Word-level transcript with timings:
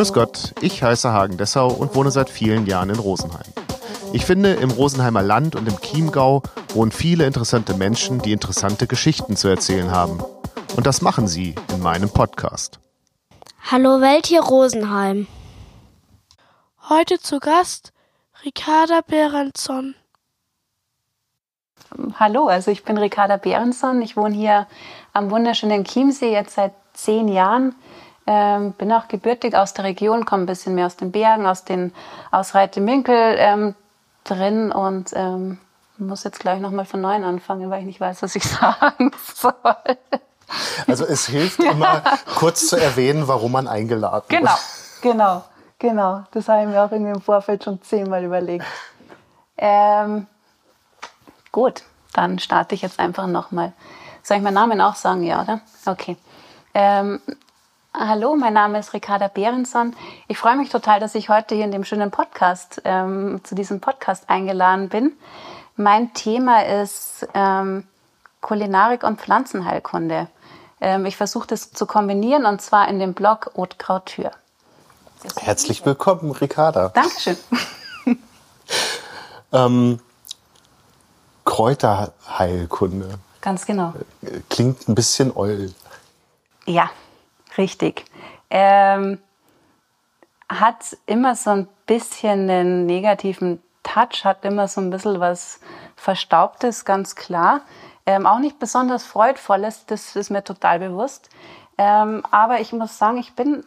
Grüß 0.00 0.14
Gott, 0.14 0.54
ich 0.62 0.82
heiße 0.82 1.12
Hagen 1.12 1.36
Dessau 1.36 1.68
und 1.68 1.94
wohne 1.94 2.10
seit 2.10 2.30
vielen 2.30 2.64
Jahren 2.64 2.88
in 2.88 2.98
Rosenheim. 2.98 3.52
Ich 4.14 4.24
finde, 4.24 4.54
im 4.54 4.70
Rosenheimer 4.70 5.20
Land 5.20 5.56
und 5.56 5.68
im 5.68 5.78
Chiemgau 5.78 6.42
wohnen 6.72 6.90
viele 6.90 7.26
interessante 7.26 7.74
Menschen, 7.74 8.18
die 8.18 8.32
interessante 8.32 8.86
Geschichten 8.86 9.36
zu 9.36 9.48
erzählen 9.48 9.90
haben. 9.90 10.24
Und 10.74 10.86
das 10.86 11.02
machen 11.02 11.28
sie 11.28 11.54
in 11.74 11.82
meinem 11.82 12.08
Podcast. 12.08 12.80
Hallo 13.70 14.00
Welt 14.00 14.24
hier 14.24 14.40
Rosenheim. 14.40 15.26
Heute 16.88 17.18
zu 17.18 17.38
Gast 17.38 17.92
Ricarda 18.42 19.02
Berenson. 19.06 19.96
Hallo, 22.14 22.46
also 22.46 22.70
ich 22.70 22.84
bin 22.84 22.96
Ricarda 22.96 23.36
Berenson. 23.36 24.00
Ich 24.00 24.16
wohne 24.16 24.34
hier 24.34 24.66
am 25.12 25.30
wunderschönen 25.30 25.84
Chiemsee 25.84 26.32
jetzt 26.32 26.54
seit 26.54 26.72
zehn 26.94 27.28
Jahren. 27.28 27.74
Ähm, 28.32 28.74
bin 28.74 28.92
auch 28.92 29.08
gebürtig 29.08 29.56
aus 29.56 29.74
der 29.74 29.84
Region, 29.84 30.24
komme 30.24 30.44
ein 30.44 30.46
bisschen 30.46 30.76
mehr 30.76 30.86
aus 30.86 30.94
den 30.94 31.10
Bergen, 31.10 31.48
aus 31.48 31.64
den 31.64 31.92
aus 32.30 32.54
Reiteminkel 32.54 33.34
ähm, 33.36 33.74
drin 34.22 34.70
und 34.70 35.10
ähm, 35.16 35.58
muss 35.98 36.22
jetzt 36.22 36.38
gleich 36.38 36.60
nochmal 36.60 36.84
von 36.84 37.00
neuem 37.00 37.24
anfangen, 37.24 37.68
weil 37.70 37.80
ich 37.80 37.86
nicht 37.86 38.00
weiß, 38.00 38.22
was 38.22 38.36
ich 38.36 38.44
sagen 38.48 39.10
soll. 39.34 39.52
Also 40.86 41.06
es 41.06 41.26
hilft 41.26 41.58
immer, 41.58 42.04
kurz 42.36 42.68
zu 42.68 42.76
erwähnen, 42.76 43.26
warum 43.26 43.50
man 43.50 43.66
eingeladen 43.66 44.26
genau, 44.28 44.50
wird. 44.52 44.60
Genau, 45.02 45.24
genau, 45.24 45.44
genau. 45.80 46.24
Das 46.30 46.48
habe 46.48 46.62
ich 46.62 46.68
mir 46.68 46.84
auch 46.84 46.92
irgendwie 46.92 47.10
im 47.10 47.20
Vorfeld 47.20 47.64
schon 47.64 47.82
zehnmal 47.82 48.22
überlegt. 48.22 48.64
Ähm, 49.56 50.28
gut, 51.50 51.82
dann 52.12 52.38
starte 52.38 52.76
ich 52.76 52.82
jetzt 52.82 53.00
einfach 53.00 53.26
nochmal. 53.26 53.72
Soll 54.22 54.36
ich 54.36 54.42
meinen 54.44 54.54
Namen 54.54 54.80
auch 54.80 54.94
sagen, 54.94 55.24
ja, 55.24 55.42
oder? 55.42 55.60
Okay. 55.84 56.16
Ähm, 56.74 57.20
hallo, 57.92 58.36
mein 58.36 58.54
Name 58.54 58.78
ist 58.78 58.92
Ricarda 58.92 59.28
Behrenson. 59.28 59.94
Ich 60.28 60.38
freue 60.38 60.56
mich 60.56 60.70
total, 60.70 61.00
dass 61.00 61.14
ich 61.14 61.28
heute 61.28 61.54
hier 61.54 61.64
in 61.64 61.72
dem 61.72 61.84
schönen 61.84 62.10
Podcast, 62.10 62.82
ähm, 62.84 63.40
zu 63.44 63.54
diesem 63.54 63.80
Podcast 63.80 64.28
eingeladen 64.28 64.88
bin. 64.88 65.12
Mein 65.76 66.12
Thema 66.14 66.64
ist 66.64 67.26
ähm, 67.34 67.86
Kulinarik 68.40 69.02
und 69.02 69.20
Pflanzenheilkunde. 69.20 70.28
Ähm, 70.80 71.06
ich 71.06 71.16
versuche 71.16 71.46
das 71.46 71.72
zu 71.72 71.86
kombinieren 71.86 72.46
und 72.46 72.62
zwar 72.62 72.88
in 72.88 72.98
dem 72.98 73.14
Blog 73.14 73.52
Haute. 73.56 74.30
Herzlich 75.36 75.84
willkommen, 75.84 76.30
Ricarda. 76.30 76.88
Dankeschön. 76.88 77.36
ähm, 79.52 80.00
Kräuterheilkunde. 81.44 83.18
Ganz 83.40 83.66
genau. 83.66 83.94
Klingt 84.48 84.88
ein 84.88 84.94
bisschen 84.94 85.32
oll. 85.34 85.72
Ja, 86.66 86.90
richtig. 87.58 88.04
Ähm, 88.50 89.18
hat 90.48 90.96
immer 91.06 91.36
so 91.36 91.50
ein 91.50 91.68
bisschen 91.86 92.50
einen 92.50 92.86
negativen 92.86 93.62
Touch, 93.82 94.24
hat 94.24 94.44
immer 94.44 94.68
so 94.68 94.80
ein 94.80 94.90
bisschen 94.90 95.20
was 95.20 95.60
Verstaubtes, 95.96 96.84
ganz 96.84 97.14
klar. 97.14 97.62
Ähm, 98.06 98.26
auch 98.26 98.38
nicht 98.38 98.58
besonders 98.58 99.04
freudvolles, 99.04 99.86
das 99.86 100.16
ist 100.16 100.30
mir 100.30 100.42
total 100.42 100.78
bewusst. 100.78 101.30
Ähm, 101.78 102.22
aber 102.30 102.60
ich 102.60 102.72
muss 102.72 102.98
sagen, 102.98 103.18
ich 103.18 103.34
bin, 103.34 103.64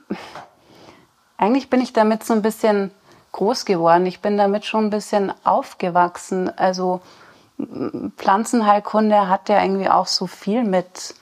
eigentlich 1.38 1.70
bin 1.70 1.82
ich 1.82 1.94
damit 1.94 2.24
so 2.24 2.34
ein 2.34 2.42
bisschen 2.42 2.92
groß 3.32 3.66
geworden. 3.66 4.06
Ich 4.06 4.22
bin 4.22 4.38
damit 4.38 4.66
schon 4.66 4.86
ein 4.86 4.90
bisschen 4.90 5.34
aufgewachsen. 5.44 6.56
Also 6.58 7.02
Pflanzenheilkunde 8.18 9.28
hat 9.28 9.50
ja 9.50 9.62
irgendwie 9.62 9.90
auch 9.90 10.08
so 10.08 10.28
viel 10.28 10.64
mit 10.64 11.16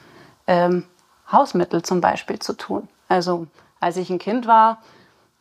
ähm, 0.47 0.85
Hausmittel 1.31 1.83
zum 1.83 2.01
Beispiel 2.01 2.39
zu 2.39 2.53
tun. 2.53 2.87
Also 3.07 3.47
als 3.79 3.97
ich 3.97 4.09
ein 4.09 4.19
Kind 4.19 4.47
war, 4.47 4.77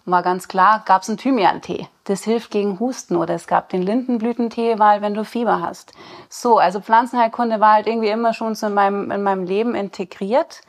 war 0.07 0.23
ganz 0.23 0.49
klar, 0.49 0.83
gab 0.87 1.03
es 1.03 1.09
einen 1.09 1.19
Thymian-Tee. 1.19 1.89
Das 2.05 2.25
hilft 2.25 2.51
gegen 2.51 2.81
Husten 2.81 3.17
oder 3.17 3.35
es 3.35 3.47
gab 3.47 3.69
den 3.69 3.83
Lindenblütentee, 3.83 4.79
weil 4.79 5.03
wenn 5.03 5.15
du 5.15 5.25
Fieber 5.25 5.61
hast. 5.61 5.93
So, 6.29 6.59
also 6.59 6.81
Pflanzenheilkunde 6.81 7.61
war 7.61 7.75
halt 7.75 7.87
irgendwie 7.87 8.09
immer 8.09 8.35
schon 8.35 8.55
so 8.55 8.67
in 8.67 8.75
meinem, 8.75 9.11
in 9.11 9.23
meinem 9.23 9.45
Leben 9.45 9.75
integriert. 9.75 10.63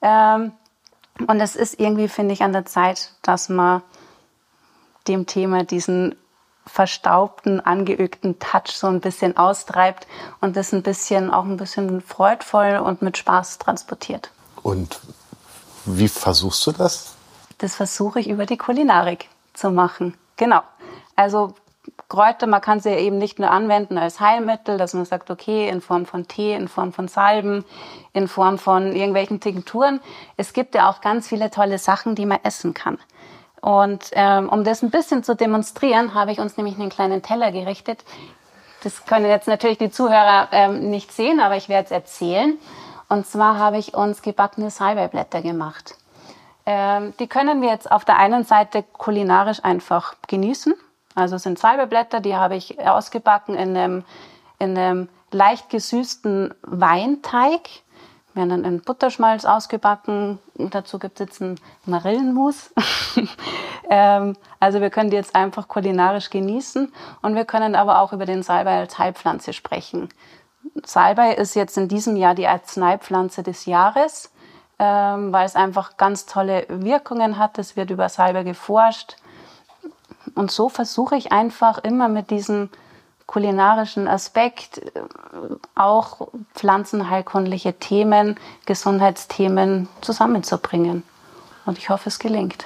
Ähm, 0.00 0.52
und 1.26 1.40
es 1.40 1.56
ist 1.56 1.80
irgendwie, 1.80 2.08
finde 2.08 2.32
ich, 2.32 2.42
an 2.42 2.52
der 2.52 2.64
Zeit, 2.64 3.12
dass 3.22 3.48
man 3.48 3.82
dem 5.08 5.26
Thema 5.26 5.64
diesen 5.64 6.14
verstaubten, 6.66 7.60
angeögten 7.60 8.38
Touch 8.38 8.68
so 8.68 8.86
ein 8.86 9.00
bisschen 9.00 9.36
austreibt 9.36 10.06
und 10.40 10.56
das 10.56 10.72
ein 10.72 10.82
bisschen 10.82 11.30
auch 11.30 11.44
ein 11.44 11.56
bisschen 11.56 12.00
freudvoll 12.00 12.76
und 12.76 13.02
mit 13.02 13.16
Spaß 13.16 13.58
transportiert. 13.58 14.30
Und 14.62 15.00
wie 15.84 16.08
versuchst 16.08 16.66
du 16.66 16.72
das? 16.72 17.14
Das 17.58 17.74
versuche 17.76 18.20
ich 18.20 18.28
über 18.28 18.46
die 18.46 18.56
Kulinarik 18.56 19.28
zu 19.54 19.70
machen. 19.70 20.14
Genau. 20.36 20.62
Also 21.16 21.54
Kräuter, 22.08 22.46
man 22.46 22.60
kann 22.60 22.80
sie 22.80 22.90
eben 22.90 23.18
nicht 23.18 23.38
nur 23.38 23.50
anwenden 23.50 23.98
als 23.98 24.20
Heilmittel, 24.20 24.78
dass 24.78 24.94
man 24.94 25.04
sagt, 25.04 25.30
okay, 25.30 25.68
in 25.68 25.80
Form 25.80 26.06
von 26.06 26.28
Tee, 26.28 26.54
in 26.54 26.68
Form 26.68 26.92
von 26.92 27.08
Salben, 27.08 27.64
in 28.12 28.28
Form 28.28 28.58
von 28.58 28.94
irgendwelchen 28.94 29.40
Tinkturen. 29.40 30.00
Es 30.36 30.52
gibt 30.52 30.74
ja 30.74 30.88
auch 30.88 31.00
ganz 31.00 31.28
viele 31.28 31.50
tolle 31.50 31.78
Sachen, 31.78 32.14
die 32.14 32.26
man 32.26 32.38
essen 32.42 32.72
kann. 32.72 32.98
Und 33.60 34.10
ähm, 34.12 34.48
um 34.48 34.64
das 34.64 34.82
ein 34.82 34.90
bisschen 34.90 35.24
zu 35.24 35.34
demonstrieren, 35.34 36.14
habe 36.14 36.32
ich 36.32 36.38
uns 36.38 36.56
nämlich 36.56 36.78
einen 36.78 36.90
kleinen 36.90 37.22
Teller 37.22 37.50
gerichtet. 37.52 38.04
Das 38.84 39.04
können 39.04 39.26
jetzt 39.26 39.48
natürlich 39.48 39.78
die 39.78 39.90
Zuhörer 39.90 40.48
ähm, 40.52 40.90
nicht 40.90 41.12
sehen, 41.12 41.40
aber 41.40 41.56
ich 41.56 41.68
werde 41.68 41.86
es 41.86 41.90
erzählen. 41.90 42.56
Und 43.08 43.26
zwar 43.26 43.58
habe 43.58 43.78
ich 43.78 43.94
uns 43.94 44.22
gebackene 44.22 44.70
Salbeiblätter 44.70 45.42
gemacht. 45.42 45.96
Ähm, 46.66 47.14
die 47.18 47.26
können 47.26 47.62
wir 47.62 47.70
jetzt 47.70 47.90
auf 47.90 48.04
der 48.04 48.18
einen 48.18 48.44
Seite 48.44 48.82
kulinarisch 48.82 49.64
einfach 49.64 50.14
genießen. 50.26 50.74
Also 51.14 51.38
sind 51.38 51.58
Salbeiblätter, 51.58 52.20
die 52.20 52.36
habe 52.36 52.56
ich 52.56 52.78
ausgebacken 52.86 53.54
in 53.54 53.76
einem, 53.76 54.04
in 54.58 54.76
einem 54.76 55.08
leicht 55.30 55.70
gesüßten 55.70 56.54
Weinteig 56.62 57.82
werden 58.38 58.50
dann 58.50 58.64
in 58.64 58.80
Butterschmalz 58.80 59.44
ausgebacken. 59.44 60.38
Und 60.56 60.74
dazu 60.74 60.98
gibt 60.98 61.20
es 61.20 61.26
jetzt 61.26 61.42
einen 61.42 61.60
Marillenmus. 61.84 62.72
ähm, 63.90 64.36
also 64.60 64.80
wir 64.80 64.90
können 64.90 65.10
die 65.10 65.16
jetzt 65.16 65.34
einfach 65.34 65.68
kulinarisch 65.68 66.30
genießen 66.30 66.92
und 67.20 67.34
wir 67.34 67.44
können 67.44 67.74
aber 67.74 68.00
auch 68.00 68.12
über 68.12 68.24
den 68.24 68.42
Salbei 68.42 68.78
als 68.78 68.98
Heilpflanze 68.98 69.52
sprechen. 69.52 70.08
Salbei 70.84 71.34
ist 71.34 71.54
jetzt 71.54 71.76
in 71.76 71.88
diesem 71.88 72.16
Jahr 72.16 72.34
die 72.34 72.46
Arzneipflanze 72.46 73.42
des 73.42 73.66
Jahres, 73.66 74.30
ähm, 74.78 75.32
weil 75.32 75.46
es 75.46 75.56
einfach 75.56 75.96
ganz 75.96 76.26
tolle 76.26 76.66
Wirkungen 76.68 77.38
hat. 77.38 77.58
Es 77.58 77.76
wird 77.76 77.90
über 77.90 78.08
Salbei 78.08 78.42
geforscht. 78.44 79.16
Und 80.34 80.50
so 80.50 80.68
versuche 80.68 81.16
ich 81.16 81.32
einfach 81.32 81.78
immer 81.78 82.08
mit 82.08 82.30
diesem 82.30 82.70
kulinarischen 83.26 84.08
Aspekt 84.08 84.78
äh, 84.78 84.90
auch 85.74 86.28
pflanzenheilkundliche 86.54 87.74
Themen, 87.74 88.38
Gesundheitsthemen 88.66 89.88
zusammenzubringen. 90.00 91.04
Und 91.66 91.78
ich 91.78 91.90
hoffe, 91.90 92.08
es 92.08 92.18
gelingt. 92.18 92.64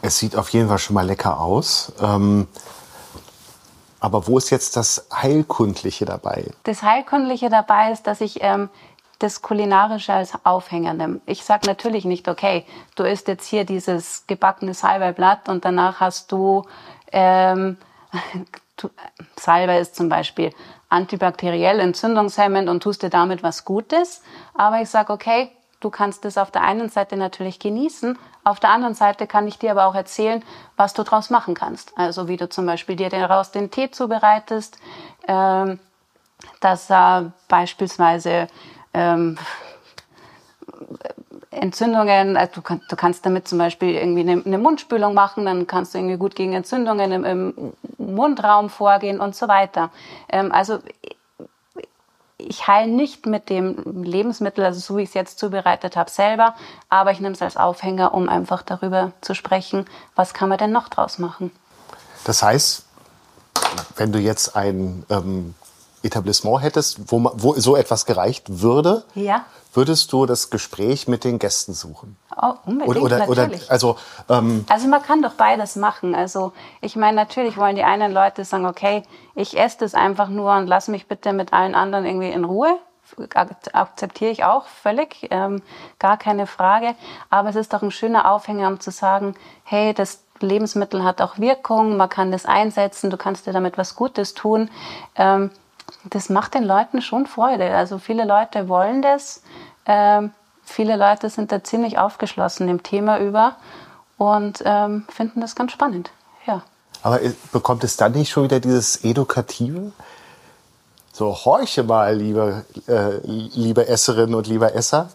Es 0.00 0.18
sieht 0.18 0.36
auf 0.36 0.48
jeden 0.50 0.68
Fall 0.68 0.78
schon 0.78 0.94
mal 0.94 1.04
lecker 1.04 1.40
aus. 1.40 1.92
Ähm, 2.00 2.46
aber 4.00 4.26
wo 4.26 4.38
ist 4.38 4.50
jetzt 4.50 4.76
das 4.76 5.08
Heilkundliche 5.12 6.04
dabei? 6.04 6.46
Das 6.64 6.82
Heilkundliche 6.82 7.48
dabei 7.48 7.92
ist, 7.92 8.06
dass 8.06 8.20
ich 8.20 8.42
ähm, 8.42 8.68
das 9.18 9.42
Kulinarische 9.42 10.12
als 10.12 10.32
Aufhänger 10.44 10.94
nehme. 10.94 11.20
Ich 11.26 11.44
sage 11.44 11.66
natürlich 11.66 12.04
nicht, 12.04 12.28
okay, 12.28 12.64
du 12.94 13.02
isst 13.02 13.28
jetzt 13.28 13.46
hier 13.46 13.64
dieses 13.64 14.24
gebackene 14.26 14.74
Salbeiblatt 14.74 15.48
und 15.48 15.64
danach 15.64 16.00
hast 16.00 16.30
du 16.30 16.64
ähm, 17.12 17.76
Salbei 19.36 19.80
ist 19.80 19.96
zum 19.96 20.08
Beispiel 20.08 20.52
antibakteriell, 20.88 21.80
entzündungshemmend 21.80 22.68
und 22.68 22.82
tust 22.82 23.02
dir 23.02 23.10
damit 23.10 23.42
was 23.42 23.64
Gutes. 23.64 24.22
Aber 24.54 24.80
ich 24.80 24.88
sage, 24.88 25.12
okay, 25.12 25.50
du 25.80 25.90
kannst 25.90 26.24
das 26.24 26.38
auf 26.38 26.50
der 26.50 26.62
einen 26.62 26.88
Seite 26.88 27.16
natürlich 27.16 27.58
genießen, 27.58 28.18
auf 28.48 28.60
der 28.60 28.70
anderen 28.70 28.94
Seite 28.94 29.26
kann 29.26 29.46
ich 29.46 29.58
dir 29.58 29.72
aber 29.72 29.86
auch 29.86 29.94
erzählen, 29.94 30.42
was 30.76 30.94
du 30.94 31.02
daraus 31.02 31.28
machen 31.28 31.54
kannst. 31.54 31.92
Also 31.98 32.28
wie 32.28 32.38
du 32.38 32.48
zum 32.48 32.64
Beispiel 32.64 32.96
dir 32.96 33.10
daraus 33.10 33.50
den 33.50 33.70
Tee 33.70 33.90
zubereitest, 33.90 34.78
ähm, 35.26 35.78
dass 36.60 36.88
äh, 36.88 37.24
beispielsweise 37.48 38.48
ähm, 38.94 39.36
Entzündungen, 41.50 42.36
also 42.36 42.60
du, 42.60 42.80
du, 42.88 42.96
kannst 42.96 43.26
damit 43.26 43.48
zum 43.48 43.58
Beispiel 43.58 43.94
irgendwie 43.94 44.20
eine, 44.20 44.42
eine, 44.44 44.58
Mundspülung 44.58 45.12
machen, 45.12 45.44
dann 45.44 45.66
kannst 45.66 45.92
du 45.92 45.98
irgendwie 45.98 46.16
gut 46.16 46.34
gegen 46.34 46.52
Entzündungen 46.52 47.12
im, 47.12 47.24
im 47.24 47.72
Mundraum 47.98 48.70
vorgehen 48.70 49.20
und 49.20 49.34
so 49.34 49.48
weiter. 49.48 49.90
Ähm, 50.28 50.52
also 50.52 50.78
ich 52.38 52.68
heile 52.68 52.90
nicht 52.90 53.26
mit 53.26 53.50
dem 53.50 53.82
Lebensmittel, 54.04 54.64
also 54.64 54.78
so 54.80 54.96
wie 54.96 55.02
ich 55.02 55.08
es 55.08 55.14
jetzt 55.14 55.38
zubereitet 55.38 55.96
habe, 55.96 56.10
selber, 56.10 56.54
aber 56.88 57.10
ich 57.10 57.20
nehme 57.20 57.34
es 57.34 57.42
als 57.42 57.56
Aufhänger, 57.56 58.14
um 58.14 58.28
einfach 58.28 58.62
darüber 58.62 59.12
zu 59.20 59.34
sprechen, 59.34 59.86
was 60.14 60.34
kann 60.34 60.48
man 60.48 60.58
denn 60.58 60.70
noch 60.70 60.88
draus 60.88 61.18
machen. 61.18 61.50
Das 62.24 62.42
heißt, 62.42 62.84
wenn 63.96 64.12
du 64.12 64.20
jetzt 64.20 64.56
ein 64.56 65.04
ähm, 65.10 65.54
Etablissement 66.02 66.62
hättest, 66.62 67.10
wo, 67.10 67.30
wo 67.34 67.54
so 67.54 67.76
etwas 67.76 68.06
gereicht 68.06 68.44
würde, 68.48 69.04
ja. 69.14 69.44
Würdest 69.78 70.12
du 70.12 70.26
das 70.26 70.50
Gespräch 70.50 71.06
mit 71.06 71.22
den 71.22 71.38
Gästen 71.38 71.72
suchen? 71.72 72.16
Oh, 72.36 72.54
unbedingt, 72.66 72.96
oder, 72.96 73.28
oder, 73.28 73.42
natürlich. 73.42 73.62
Oder, 73.62 73.70
also, 73.70 73.96
ähm, 74.28 74.64
also 74.68 74.88
man 74.88 75.02
kann 75.02 75.22
doch 75.22 75.34
beides 75.34 75.76
machen. 75.76 76.16
Also 76.16 76.52
ich 76.80 76.96
meine, 76.96 77.14
natürlich 77.14 77.56
wollen 77.56 77.76
die 77.76 77.84
einen 77.84 78.12
Leute 78.12 78.44
sagen, 78.44 78.66
okay, 78.66 79.04
ich 79.36 79.56
esse 79.56 79.78
das 79.78 79.94
einfach 79.94 80.28
nur 80.28 80.52
und 80.56 80.66
lass 80.66 80.88
mich 80.88 81.06
bitte 81.06 81.32
mit 81.32 81.52
allen 81.52 81.76
anderen 81.76 82.06
irgendwie 82.06 82.30
in 82.30 82.44
Ruhe. 82.44 82.76
Akzeptiere 83.72 84.32
ich 84.32 84.44
auch 84.44 84.66
völlig, 84.66 85.28
ähm, 85.30 85.62
gar 86.00 86.16
keine 86.16 86.48
Frage. 86.48 86.96
Aber 87.30 87.48
es 87.48 87.56
ist 87.56 87.72
doch 87.72 87.82
ein 87.82 87.92
schöner 87.92 88.30
Aufhänger, 88.30 88.66
um 88.66 88.80
zu 88.80 88.90
sagen, 88.90 89.36
hey, 89.62 89.94
das 89.94 90.24
Lebensmittel 90.40 91.04
hat 91.04 91.22
auch 91.22 91.38
Wirkung, 91.38 91.96
man 91.96 92.08
kann 92.08 92.32
das 92.32 92.46
einsetzen, 92.46 93.10
du 93.10 93.16
kannst 93.16 93.46
dir 93.46 93.52
damit 93.52 93.78
was 93.78 93.94
Gutes 93.94 94.34
tun. 94.34 94.70
Ähm, 95.14 95.50
das 96.04 96.28
macht 96.28 96.54
den 96.54 96.64
Leuten 96.64 97.02
schon 97.02 97.26
Freude. 97.26 97.74
Also 97.74 97.98
viele 97.98 98.24
Leute 98.24 98.68
wollen 98.68 99.02
das. 99.02 99.42
Ähm, 99.88 100.32
viele 100.62 100.96
Leute 100.96 101.30
sind 101.30 101.50
da 101.50 101.64
ziemlich 101.64 101.98
aufgeschlossen 101.98 102.66
dem 102.66 102.82
Thema 102.82 103.18
über 103.18 103.56
und 104.18 104.62
ähm, 104.64 105.06
finden 105.08 105.40
das 105.40 105.56
ganz 105.56 105.72
spannend. 105.72 106.10
Ja. 106.46 106.62
Aber 107.02 107.20
bekommt 107.52 107.84
es 107.84 107.96
dann 107.96 108.12
nicht 108.12 108.30
schon 108.30 108.44
wieder 108.44 108.60
dieses 108.60 109.02
Edukative? 109.04 109.92
So, 111.12 111.34
horche 111.34 111.82
mal, 111.82 112.14
liebe, 112.14 112.64
äh, 112.86 113.18
liebe 113.24 113.88
Esserin 113.88 114.34
und 114.34 114.46
lieber 114.46 114.74
Esser. 114.74 115.08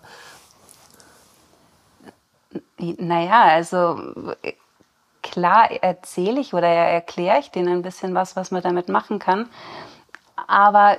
Naja, 2.77 3.43
also 3.43 4.33
klar 5.21 5.71
erzähle 5.71 6.41
ich 6.41 6.53
oder 6.53 6.67
erkläre 6.67 7.39
ich 7.39 7.51
denen 7.51 7.69
ein 7.77 7.81
bisschen 7.83 8.13
was, 8.15 8.35
was 8.35 8.51
man 8.51 8.61
damit 8.61 8.89
machen 8.89 9.19
kann. 9.19 9.49
Aber 10.47 10.97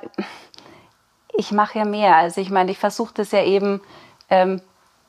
ich 1.37 1.53
mache 1.53 1.79
ja 1.79 1.85
mehr. 1.85 2.17
Also 2.17 2.41
ich 2.41 2.51
meine, 2.51 2.71
ich 2.71 2.79
versuche 2.79 3.15
das 3.15 3.33
ja 3.33 3.43
eben 3.43 3.81
ähm, 4.31 4.61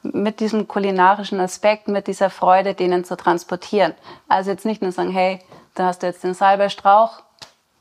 mit 0.02 0.40
diesem 0.40 0.68
kulinarischen 0.68 1.40
Aspekt, 1.40 1.88
mit 1.88 2.08
dieser 2.08 2.30
Freude, 2.30 2.74
denen 2.74 3.04
zu 3.04 3.18
transportieren. 3.18 3.94
Also 4.28 4.52
jetzt 4.52 4.66
nicht 4.66 4.82
nur 4.82 4.92
sagen, 4.92 5.12
hey, 5.12 5.40
da 5.74 5.88
hast 5.88 6.04
du 6.04 6.08
jetzt 6.08 6.24
den 6.24 6.34
Salbeistrauch, 6.34 7.22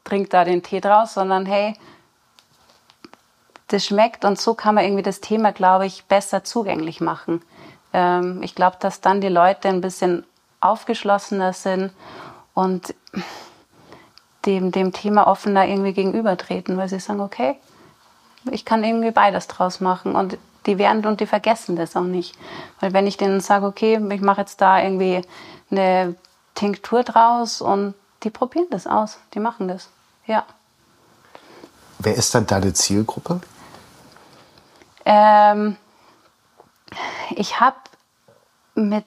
trink 0.05 0.31
da 0.31 0.45
den 0.45 0.63
Tee 0.63 0.81
draus, 0.81 1.15
sondern 1.15 1.47
hey, 1.47 1.75
das 3.69 3.87
schmeckt 3.87 4.25
und 4.25 4.39
so 4.39 4.55
kann 4.55 4.75
man 4.75 4.85
irgendwie 4.85 5.03
das 5.03 5.21
Thema, 5.21 5.53
glaube 5.53 5.87
ich, 5.87 6.05
besser 6.05 6.45
zugänglich 6.45 7.01
machen. 7.01 7.43
Ähm, 7.93 8.43
ich 8.43 8.55
glaube, 8.55 8.77
dass 8.81 9.01
dann 9.01 9.21
die 9.21 9.29
Leute 9.29 9.69
ein 9.69 9.81
bisschen 9.81 10.27
aufgeschlossener 10.61 11.53
sind 11.53 11.93
und 12.55 12.95
dem, 14.47 14.73
dem 14.73 14.93
Thema 14.93 15.27
offener 15.27 15.67
irgendwie 15.67 15.93
gegenübertreten, 15.93 16.77
weil 16.77 16.89
sie 16.89 17.01
sagen, 17.01 17.21
okay, 17.21 17.57
ich 18.51 18.65
kann 18.65 18.85
irgendwie 18.85 19.11
beides 19.11 19.47
draus 19.47 19.81
machen 19.81 20.15
und 20.17 20.39
die 20.67 20.79
werden 20.79 21.05
und 21.05 21.21
die 21.21 21.27
vergessen 21.27 21.77
das 21.77 21.97
auch 21.97 22.03
nicht. 22.03 22.37
Weil 22.81 22.93
wenn 22.93 23.07
ich 23.07 23.17
denen 23.17 23.41
sage, 23.41 23.67
okay, 23.67 24.01
ich 24.13 24.21
mache 24.21 24.41
jetzt 24.41 24.61
da 24.61 24.81
irgendwie 24.81 25.23
eine 25.71 26.15
Tinktur 26.55 27.03
draus 27.03 27.61
und 27.61 27.95
die 28.23 28.31
probieren 28.31 28.67
das 28.71 28.87
aus, 28.87 29.19
die 29.35 29.41
machen 29.41 29.69
das, 29.69 29.89
ja. 30.27 30.45
Wer 31.99 32.15
ist 32.15 32.35
dann 32.35 32.47
deine 32.47 32.73
Zielgruppe? 32.73 33.41
Ähm, 35.05 35.77
ich 37.31 37.61
habe 37.61 37.77
mit 38.75 39.05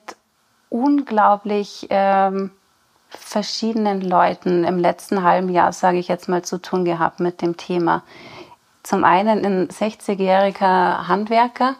unglaublich 0.68 1.86
ähm, 1.90 2.50
verschiedenen 3.10 4.00
Leuten 4.00 4.64
im 4.64 4.78
letzten 4.78 5.22
halben 5.22 5.48
Jahr, 5.48 5.72
sage 5.72 5.98
ich 5.98 6.08
jetzt 6.08 6.28
mal, 6.28 6.42
zu 6.42 6.58
tun 6.58 6.84
gehabt 6.84 7.20
mit 7.20 7.42
dem 7.42 7.56
Thema. 7.56 8.02
Zum 8.88 9.04
einen 9.04 9.44
ein 9.44 9.68
60-jähriger 9.68 11.08
Handwerker, 11.08 11.74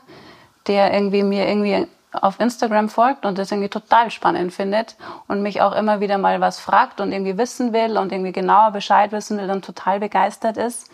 der 0.66 0.92
irgendwie 0.92 1.22
mir 1.22 1.48
irgendwie 1.48 1.86
auf 2.12 2.38
Instagram 2.38 2.90
folgt 2.90 3.24
und 3.24 3.38
das 3.38 3.50
irgendwie 3.50 3.70
total 3.70 4.10
spannend 4.10 4.52
findet 4.52 4.94
und 5.26 5.40
mich 5.40 5.62
auch 5.62 5.72
immer 5.72 6.00
wieder 6.00 6.18
mal 6.18 6.42
was 6.42 6.60
fragt 6.60 7.00
und 7.00 7.10
irgendwie 7.12 7.38
wissen 7.38 7.72
will 7.72 7.96
und 7.96 8.12
irgendwie 8.12 8.32
genauer 8.32 8.72
Bescheid 8.72 9.10
wissen 9.10 9.38
will 9.38 9.50
und 9.50 9.64
total 9.64 10.00
begeistert 10.00 10.58
ist. 10.58 10.90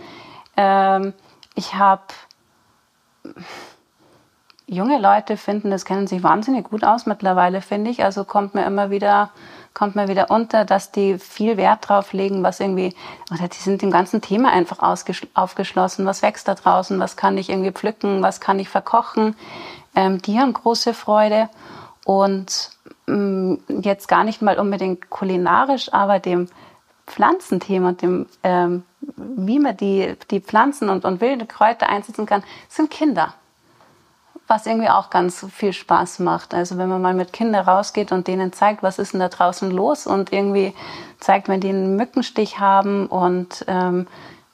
Ähm, 0.56 1.14
ich 1.56 1.74
habe 1.74 2.04
junge 4.68 5.00
Leute 5.00 5.36
finden, 5.36 5.72
das 5.72 5.84
kennen 5.84 6.06
sich 6.06 6.22
wahnsinnig 6.22 6.70
gut 6.70 6.84
aus 6.84 7.06
mittlerweile, 7.06 7.60
finde 7.60 7.90
ich. 7.90 8.04
Also 8.04 8.22
kommt 8.22 8.54
mir 8.54 8.64
immer 8.66 8.88
wieder, 8.88 9.30
kommt 9.74 9.96
mir 9.96 10.08
wieder 10.08 10.30
unter, 10.30 10.64
dass 10.64 10.92
die 10.92 11.18
viel 11.18 11.56
Wert 11.56 11.88
drauf 11.88 12.12
legen, 12.12 12.44
was 12.44 12.60
irgendwie, 12.60 12.94
oder 13.30 13.48
die 13.48 13.58
sind 13.58 13.82
dem 13.82 13.90
ganzen 13.90 14.22
Thema 14.22 14.50
einfach 14.50 14.78
aufgeschlossen. 15.34 16.06
Was 16.06 16.22
wächst 16.22 16.46
da 16.46 16.54
draußen? 16.54 16.98
Was 17.00 17.16
kann 17.16 17.36
ich 17.36 17.50
irgendwie 17.50 17.72
pflücken? 17.72 18.22
Was 18.22 18.40
kann 18.40 18.60
ich 18.60 18.68
verkochen? 18.68 19.36
Ähm, 19.96 20.22
die 20.22 20.38
haben 20.38 20.52
große 20.52 20.94
Freude 20.94 21.50
und 22.04 22.70
ähm, 23.08 23.60
jetzt 23.68 24.06
gar 24.06 24.22
nicht 24.22 24.42
mal 24.42 24.58
unbedingt 24.60 25.10
kulinarisch, 25.10 25.92
aber 25.92 26.20
dem 26.20 26.48
Pflanzenthema, 27.06 27.92
dem, 27.92 28.26
ähm, 28.44 28.84
wie 29.00 29.58
man 29.58 29.76
die, 29.76 30.14
die 30.30 30.40
Pflanzen 30.40 30.88
und, 30.88 31.04
und 31.04 31.20
wilde 31.20 31.46
Kräuter 31.46 31.88
einsetzen 31.88 32.26
kann, 32.26 32.44
sind 32.68 32.90
Kinder 32.90 33.34
was 34.46 34.66
irgendwie 34.66 34.88
auch 34.88 35.10
ganz 35.10 35.46
viel 35.54 35.72
Spaß 35.72 36.18
macht. 36.18 36.54
Also 36.54 36.76
wenn 36.76 36.88
man 36.88 37.00
mal 37.00 37.14
mit 37.14 37.32
Kindern 37.32 37.66
rausgeht 37.66 38.12
und 38.12 38.26
denen 38.26 38.52
zeigt, 38.52 38.82
was 38.82 38.98
ist 38.98 39.12
denn 39.12 39.20
da 39.20 39.28
draußen 39.28 39.70
los 39.70 40.06
und 40.06 40.32
irgendwie 40.32 40.74
zeigt, 41.18 41.48
wenn 41.48 41.60
die 41.60 41.70
einen 41.70 41.96
Mückenstich 41.96 42.58
haben 42.58 43.06
und 43.06 43.64
ähm, 43.68 44.06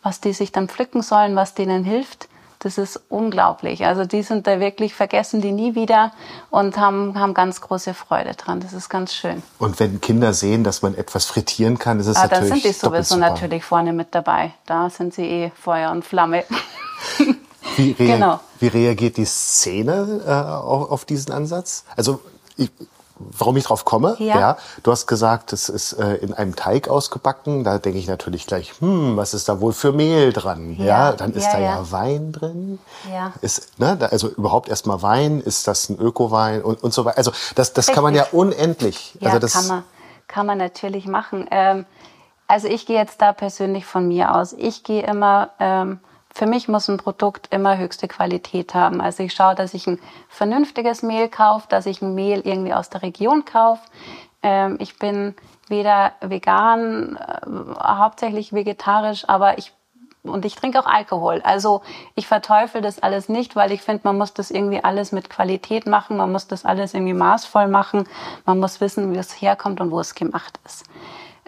was 0.03 0.21
die 0.21 0.33
sich 0.33 0.53
dann 0.53 0.69
pflücken 0.69 1.03
sollen, 1.03 1.37
was 1.37 1.55
denen 1.55 1.85
hilft, 1.85 2.29
das 2.61 2.77
ist 2.77 3.01
unglaublich. 3.09 3.87
Also 3.87 4.05
die 4.05 4.23
sind 4.23 4.47
da 4.47 4.61
wirklich, 4.61 4.95
vergessen 4.95 5.41
die 5.41 5.51
nie 5.51 5.75
wieder 5.75 6.13
und 6.51 6.77
haben, 6.77 7.19
haben 7.19 7.33
ganz 7.33 7.63
große 7.63 7.95
Freude 7.95 8.35
dran. 8.35 8.61
Das 8.61 8.75
ist 8.75 8.91
ganz 8.91 9.15
schön. 9.15 9.43
Und 9.59 9.81
wenn 9.81 10.01
Kinder 10.01 10.35
sehen, 10.35 10.63
dass 10.63 10.83
man 10.83 10.95
etwas 10.95 11.25
frittieren 11.25 11.79
kann, 11.79 11.99
ist 11.99 12.07
es 12.07 12.17
ah, 12.17 12.25
natürlich 12.25 12.51
Dann 12.51 12.61
sind 12.61 12.65
die 12.65 12.79
sowieso 12.79 13.17
natürlich 13.17 13.65
vorne 13.65 13.95
mit 13.95 14.15
dabei. 14.15 14.53
Da 14.67 14.91
sind 14.91 15.15
sie 15.15 15.25
eh 15.25 15.53
Feuer 15.59 15.91
und 15.91 16.05
Flamme. 16.05 16.45
Wie, 17.85 17.93
rea 17.93 18.15
genau. 18.15 18.41
wie 18.59 18.69
reagiert 18.69 19.17
die 19.17 19.25
Szene 19.25 20.23
äh, 20.27 20.31
auf, 20.31 20.91
auf, 20.91 21.05
diesen 21.05 21.33
Ansatz? 21.33 21.85
Also 21.97 22.21
ich, 22.57 22.71
warum 23.19 23.57
ich 23.57 23.65
drauf 23.65 23.85
komme? 23.85 24.17
Ja. 24.19 24.41
ja. 24.41 24.59
Du 24.83 24.91
hast 24.91 25.07
gesagt, 25.07 25.53
es 25.53 25.69
ist 25.69 25.95
äh, 25.95 26.15
in 26.17 26.35
einem 26.35 26.57
Teig 26.57 26.89
ausgebacken. 26.89 27.65
Da 27.65 27.79
denke 27.79 27.99
ich 27.99 28.07
natürlich 28.07 28.47
gleich, 28.47 28.73
hm, 28.81 29.17
was 29.17 29.35
ist 29.35 29.49
da 29.49 29.61
wohl 29.61 29.73
für 29.73 29.93
Mehl 29.93 30.33
dran? 30.33 30.77
Ja, 30.79 30.85
ja 30.85 31.13
dann 31.13 31.33
ist 31.33 31.45
ja, 31.45 31.53
da 31.53 31.61
ja. 31.61 31.93
Wein 31.93 32.33
drin. 32.33 32.79
Ja. 33.11 33.33
Ist, 33.41 33.79
ne, 33.79 33.97
da, 33.97 34.07
also 34.07 34.29
überhaupt 34.29 34.69
erstmal 34.69 35.03
Wein. 35.03 35.41
Ist 35.41 35.69
das 35.69 35.89
ein 35.89 35.99
Ökowein 35.99 36.63
und, 36.63 36.83
und 36.83 36.93
so 36.93 37.05
weiter? 37.05 37.19
Also 37.19 37.33
das, 37.55 37.73
das 37.73 37.89
kann 37.89 38.03
man 38.03 38.15
ja 38.15 38.27
unendlich. 38.33 39.17
Ja, 39.21 39.29
also 39.29 39.39
das 39.39 39.53
kann 39.53 39.67
man, 39.69 39.85
kann 40.27 40.47
man 40.47 40.59
natürlich 40.59 41.07
machen. 41.07 41.47
Ähm, 41.51 41.87
also 42.47 42.67
ich 42.67 42.87
gehe 42.87 42.97
jetzt 42.97 43.23
da 43.23 43.33
persönlich 43.33 43.87
von 43.87 44.09
mir 44.09 44.35
aus. 44.35 44.53
Ich 44.55 44.83
gehe 44.83 45.03
immer 45.03 45.51
ähm, 45.61 46.01
für 46.33 46.47
mich 46.47 46.69
muss 46.69 46.89
ein 46.89 46.97
Produkt 46.97 47.53
immer 47.53 47.77
höchste 47.77 48.09
Qualität 48.09 48.75
haben. 48.75 49.01
Also 49.01 49.23
ich 49.23 49.35
schaue, 49.35 49.55
dass 49.55 49.75
ich 49.75 49.87
ein 49.87 49.99
vernünftiges 50.29 51.03
Mehl 51.03 51.29
kaufe, 51.29 51.67
dass 51.69 51.87
ich 51.87 52.03
ein 52.03 52.15
Mehl 52.15 52.41
irgendwie 52.41 52.75
aus 52.75 52.91
der 52.91 53.03
Region 53.03 53.45
kaufe. 53.45 53.83
Ähm, 54.43 54.77
ich 54.81 54.99
bin 54.99 55.35
weder 55.69 56.13
vegan, 56.21 57.17
äh, 57.17 57.47
hauptsächlich 57.83 58.53
vegetarisch, 58.53 59.29
aber 59.29 59.59
ich 59.59 59.73
und 60.23 60.45
ich 60.45 60.55
trinke 60.55 60.79
auch 60.79 60.87
Alkohol. 60.87 61.41
Also 61.45 61.81
ich 62.15 62.27
verteufel 62.27 62.83
das 62.83 63.03
alles 63.03 63.31
nicht, 63.31 63.57
weil 63.57 63.73
ich 63.73 63.81
finde, 63.81 64.03
man 64.05 64.19
muss 64.19 64.35
das 64.35 64.51
irgendwie 64.51 64.85
alles 64.85 65.13
mit 65.13 65.31
Qualität 65.31 65.87
machen, 65.87 66.19
man 66.19 66.31
muss 66.31 66.47
das 66.47 66.67
alles 66.67 66.93
irgendwie 66.93 67.15
maßvoll 67.15 67.69
machen, 67.69 68.07
man 68.45 68.61
muss 68.61 68.83
wissen, 68.83 69.15
wie 69.15 69.17
es 69.17 69.41
herkommt 69.41 69.81
und 69.81 69.91
wo 69.91 69.99
es 69.99 70.15
gemacht 70.15 70.61
ist. 70.67 70.85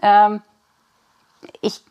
Ähm, 0.01 0.41
ich 1.61 1.83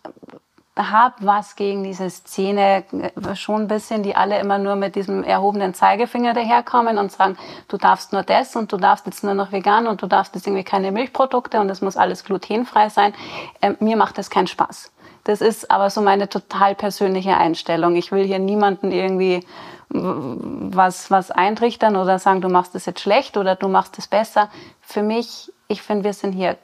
habe 0.77 1.15
was 1.19 1.55
gegen 1.55 1.83
diese 1.83 2.09
Szene 2.09 2.83
äh, 2.91 3.35
schon 3.35 3.63
ein 3.63 3.67
bisschen, 3.67 4.03
die 4.03 4.15
alle 4.15 4.39
immer 4.39 4.57
nur 4.57 4.75
mit 4.75 4.95
diesem 4.95 5.23
erhobenen 5.23 5.73
Zeigefinger 5.73 6.33
daherkommen 6.33 6.97
und 6.97 7.11
sagen, 7.11 7.37
du 7.67 7.77
darfst 7.77 8.13
nur 8.13 8.23
das 8.23 8.55
und 8.55 8.71
du 8.71 8.77
darfst 8.77 9.05
jetzt 9.05 9.23
nur 9.23 9.33
noch 9.33 9.51
vegan 9.51 9.87
und 9.87 10.01
du 10.01 10.07
darfst 10.07 10.33
jetzt 10.35 10.47
irgendwie 10.47 10.63
keine 10.63 10.91
Milchprodukte 10.91 11.59
und 11.59 11.69
es 11.69 11.81
muss 11.81 11.97
alles 11.97 12.23
glutenfrei 12.23 12.89
sein. 12.89 13.13
Ähm, 13.61 13.75
mir 13.79 13.97
macht 13.97 14.17
das 14.17 14.29
keinen 14.29 14.47
Spaß. 14.47 14.91
Das 15.23 15.41
ist 15.41 15.69
aber 15.69 15.89
so 15.89 16.01
meine 16.01 16.29
total 16.29 16.73
persönliche 16.73 17.37
Einstellung. 17.37 17.95
Ich 17.95 18.11
will 18.11 18.25
hier 18.25 18.39
niemanden 18.39 18.91
irgendwie 18.91 19.45
was, 19.93 21.11
was 21.11 21.31
eintrichtern 21.31 21.95
oder 21.95 22.17
sagen, 22.17 22.41
du 22.41 22.49
machst 22.49 22.75
das 22.75 22.85
jetzt 22.85 23.01
schlecht 23.01 23.37
oder 23.37 23.55
du 23.55 23.67
machst 23.67 23.97
es 23.97 24.07
besser. 24.07 24.49
Für 24.79 25.03
mich, 25.03 25.51
ich 25.67 25.81
finde, 25.81 26.05
wir 26.05 26.13
sind 26.13 26.31
hier 26.31 26.57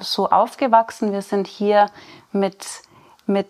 so 0.00 0.28
aufgewachsen, 0.28 1.12
wir 1.12 1.22
sind 1.22 1.46
hier 1.46 1.86
mit 2.32 2.66
mit 3.26 3.48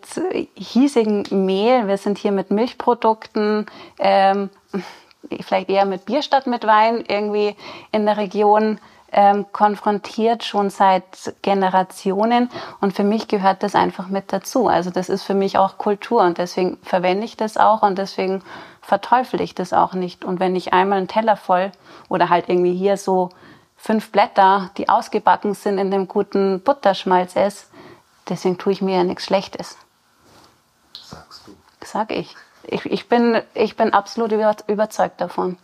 hiesigen 0.55 1.25
Mehl, 1.31 1.89
wir 1.89 1.97
sind 1.97 2.19
hier 2.19 2.33
mit 2.33 2.51
Milchprodukten, 2.51 3.67
ähm, 3.99 4.51
vielleicht 5.41 5.69
eher 5.69 5.85
mit 5.85 6.05
Bier 6.05 6.23
statt 6.23 6.47
mit 6.47 6.67
Wein 6.67 7.05
irgendwie 7.07 7.57
in 7.93 8.07
der 8.07 8.17
Region 8.17 8.79
ähm, 9.15 9.47
konfrontiert, 9.53 10.45
schon 10.45 10.71
seit 10.71 11.35
Generationen. 11.43 12.51
Und 12.81 12.95
für 12.95 13.05
mich 13.05 13.29
gehört 13.29 13.63
das 13.63 13.75
einfach 13.75 14.09
mit 14.09 14.33
dazu. 14.33 14.67
Also 14.67 14.91
das 14.91 15.09
ist 15.09 15.23
für 15.23 15.35
mich 15.35 15.57
auch 15.57 15.79
Kultur 15.79 16.23
und 16.23 16.39
deswegen 16.39 16.79
verwende 16.83 17.25
ich 17.25 17.37
das 17.37 17.57
auch 17.57 17.83
und 17.83 17.97
deswegen 17.97 18.43
verteufel 18.83 19.41
ich 19.41 19.55
das 19.55 19.73
auch 19.73 19.95
nicht. 19.95 20.25
Und 20.25 20.41
wenn 20.41 20.57
ich 20.57 20.73
einmal 20.73 20.99
einen 20.99 21.09
Teller 21.09 21.37
voll 21.37 21.71
oder 22.09 22.29
halt 22.29 22.49
irgendwie 22.49 22.75
hier 22.75 22.97
so 22.97 23.31
fünf 23.77 24.11
Blätter, 24.11 24.71
die 24.79 24.89
ausgebacken 24.89 25.55
sind, 25.55 25.79
in 25.79 25.91
dem 25.91 26.09
guten 26.09 26.61
Butterschmalz 26.61 27.37
esse, 27.37 27.67
deswegen 28.29 28.59
tue 28.59 28.73
ich 28.73 28.83
mir 28.83 28.97
ja 28.97 29.05
nichts 29.05 29.25
Schlechtes. 29.25 29.77
Sagst 31.09 31.43
du? 31.47 31.53
Sag 31.85 32.11
ich. 32.11 32.35
Ich, 32.67 32.87
ich, 32.87 33.09
bin, 33.09 33.43
ich 33.53 33.77
bin 33.77 33.93
absolut 33.93 34.33
überzeugt 34.33 35.21
davon. 35.21 35.59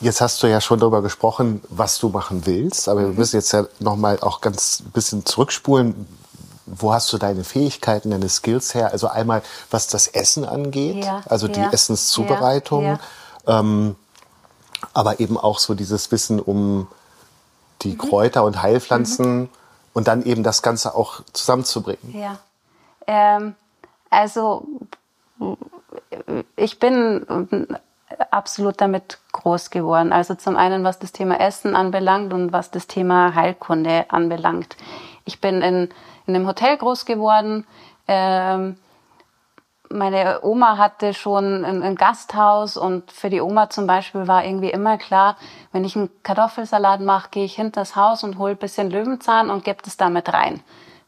Jetzt 0.00 0.20
hast 0.20 0.42
du 0.42 0.46
ja 0.46 0.60
schon 0.60 0.78
darüber 0.80 1.00
gesprochen, 1.00 1.62
was 1.68 1.98
du 1.98 2.10
machen 2.10 2.44
willst, 2.44 2.88
aber 2.88 3.00
wir 3.00 3.08
mhm. 3.08 3.16
müssen 3.16 3.36
jetzt 3.36 3.52
ja 3.52 3.66
noch 3.78 3.96
mal 3.96 4.18
auch 4.20 4.40
ganz 4.40 4.80
ein 4.80 4.90
bisschen 4.90 5.24
zurückspulen. 5.24 6.06
Wo 6.66 6.92
hast 6.92 7.12
du 7.12 7.18
deine 7.18 7.44
Fähigkeiten, 7.44 8.10
deine 8.10 8.28
Skills 8.28 8.74
her? 8.74 8.92
Also 8.92 9.06
einmal, 9.06 9.42
was 9.70 9.86
das 9.86 10.08
Essen 10.08 10.44
angeht, 10.44 11.04
ja, 11.04 11.22
also 11.26 11.46
die 11.46 11.60
ja, 11.60 11.70
Essenszubereitung, 11.70 12.84
ja, 12.84 12.98
ähm, 13.46 13.94
aber 14.92 15.20
eben 15.20 15.38
auch 15.38 15.60
so 15.60 15.74
dieses 15.74 16.10
Wissen 16.10 16.40
um 16.40 16.88
die 17.82 17.92
mhm. 17.92 17.98
Kräuter 17.98 18.44
und 18.44 18.62
Heilpflanzen 18.62 19.38
mhm. 19.42 19.48
Und 19.96 20.08
dann 20.08 20.22
eben 20.24 20.42
das 20.42 20.60
Ganze 20.60 20.94
auch 20.94 21.22
zusammenzubringen. 21.32 22.12
Ja, 22.12 22.38
ähm, 23.06 23.54
also 24.10 24.66
ich 26.54 26.78
bin 26.78 27.26
absolut 28.30 28.78
damit 28.82 29.18
groß 29.32 29.70
geworden. 29.70 30.12
Also 30.12 30.34
zum 30.34 30.54
einen, 30.54 30.84
was 30.84 30.98
das 30.98 31.12
Thema 31.12 31.40
Essen 31.40 31.74
anbelangt 31.74 32.34
und 32.34 32.52
was 32.52 32.70
das 32.70 32.88
Thema 32.88 33.34
Heilkunde 33.34 34.04
anbelangt. 34.10 34.76
Ich 35.24 35.40
bin 35.40 35.62
in, 35.62 35.88
in 36.26 36.36
einem 36.36 36.46
Hotel 36.46 36.76
groß 36.76 37.06
geworden. 37.06 37.66
Ähm, 38.06 38.76
meine 39.90 40.40
Oma 40.42 40.78
hatte 40.78 41.14
schon 41.14 41.64
ein, 41.64 41.82
ein, 41.82 41.94
Gasthaus 41.94 42.76
und 42.76 43.10
für 43.12 43.30
die 43.30 43.40
Oma 43.40 43.70
zum 43.70 43.86
Beispiel 43.86 44.26
war 44.26 44.44
irgendwie 44.44 44.70
immer 44.70 44.98
klar, 44.98 45.36
wenn 45.72 45.84
ich 45.84 45.96
einen 45.96 46.10
Kartoffelsalat 46.22 47.00
mache, 47.00 47.28
gehe 47.30 47.44
ich 47.44 47.56
hinter 47.56 47.80
das 47.80 47.96
Haus 47.96 48.24
und 48.24 48.38
hole 48.38 48.52
ein 48.52 48.58
bisschen 48.58 48.90
Löwenzahn 48.90 49.50
und 49.50 49.64
gebe 49.64 49.82
das 49.84 49.96
damit 49.96 50.32
rein. 50.32 50.60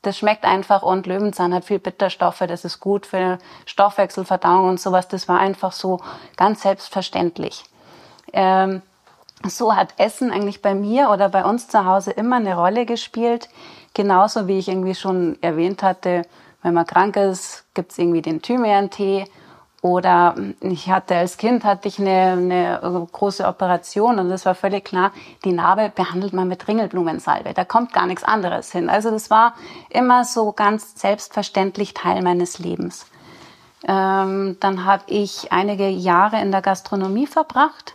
Das 0.02 0.16
schmeckt 0.16 0.44
einfach 0.44 0.82
und 0.82 1.06
Löwenzahn 1.06 1.52
hat 1.52 1.64
viel 1.64 1.80
Bitterstoffe, 1.80 2.44
das 2.46 2.64
ist 2.64 2.78
gut 2.78 3.06
für 3.06 3.38
Stoffwechselverdauung 3.66 4.68
und 4.68 4.80
sowas. 4.80 5.08
Das 5.08 5.28
war 5.28 5.40
einfach 5.40 5.72
so 5.72 6.00
ganz 6.36 6.62
selbstverständlich. 6.62 7.64
Ähm, 8.32 8.82
so 9.46 9.74
hat 9.74 9.94
Essen 9.98 10.30
eigentlich 10.30 10.62
bei 10.62 10.74
mir 10.74 11.10
oder 11.10 11.28
bei 11.28 11.44
uns 11.44 11.68
zu 11.68 11.84
Hause 11.84 12.12
immer 12.12 12.36
eine 12.36 12.56
Rolle 12.56 12.86
gespielt. 12.86 13.48
Genauso 13.94 14.46
wie 14.46 14.58
ich 14.58 14.68
irgendwie 14.68 14.94
schon 14.94 15.38
erwähnt 15.40 15.82
hatte, 15.82 16.22
wenn 16.62 16.74
man 16.74 16.86
krank 16.86 17.16
ist, 17.16 17.64
gibt 17.74 17.92
es 17.92 17.98
irgendwie 17.98 18.22
den 18.22 18.42
Thymian-Tee 18.42 19.26
oder 19.80 20.34
ich 20.60 20.90
hatte 20.90 21.14
als 21.14 21.36
Kind 21.36 21.62
hatte 21.62 21.86
ich 21.86 22.00
eine, 22.00 22.32
eine 22.32 23.06
große 23.12 23.46
Operation 23.46 24.18
und 24.18 24.30
es 24.32 24.44
war 24.44 24.56
völlig 24.56 24.84
klar, 24.84 25.12
die 25.44 25.52
Narbe 25.52 25.92
behandelt 25.94 26.32
man 26.32 26.48
mit 26.48 26.66
Ringelblumensalbe. 26.66 27.54
Da 27.54 27.64
kommt 27.64 27.92
gar 27.92 28.06
nichts 28.06 28.24
anderes 28.24 28.72
hin. 28.72 28.90
Also 28.90 29.10
das 29.10 29.30
war 29.30 29.54
immer 29.88 30.24
so 30.24 30.50
ganz 30.50 31.00
selbstverständlich 31.00 31.94
Teil 31.94 32.22
meines 32.22 32.58
Lebens. 32.58 33.06
Ähm, 33.86 34.56
dann 34.58 34.84
habe 34.84 35.04
ich 35.06 35.52
einige 35.52 35.88
Jahre 35.88 36.40
in 36.40 36.50
der 36.50 36.62
Gastronomie 36.62 37.28
verbracht, 37.28 37.94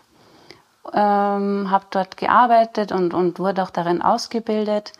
ähm, 0.93 1.69
habe 1.69 1.85
dort 1.89 2.15
gearbeitet 2.15 2.93
und, 2.93 3.13
und 3.13 3.39
wurde 3.39 3.61
auch 3.61 3.69
darin 3.69 4.01
ausgebildet 4.01 4.93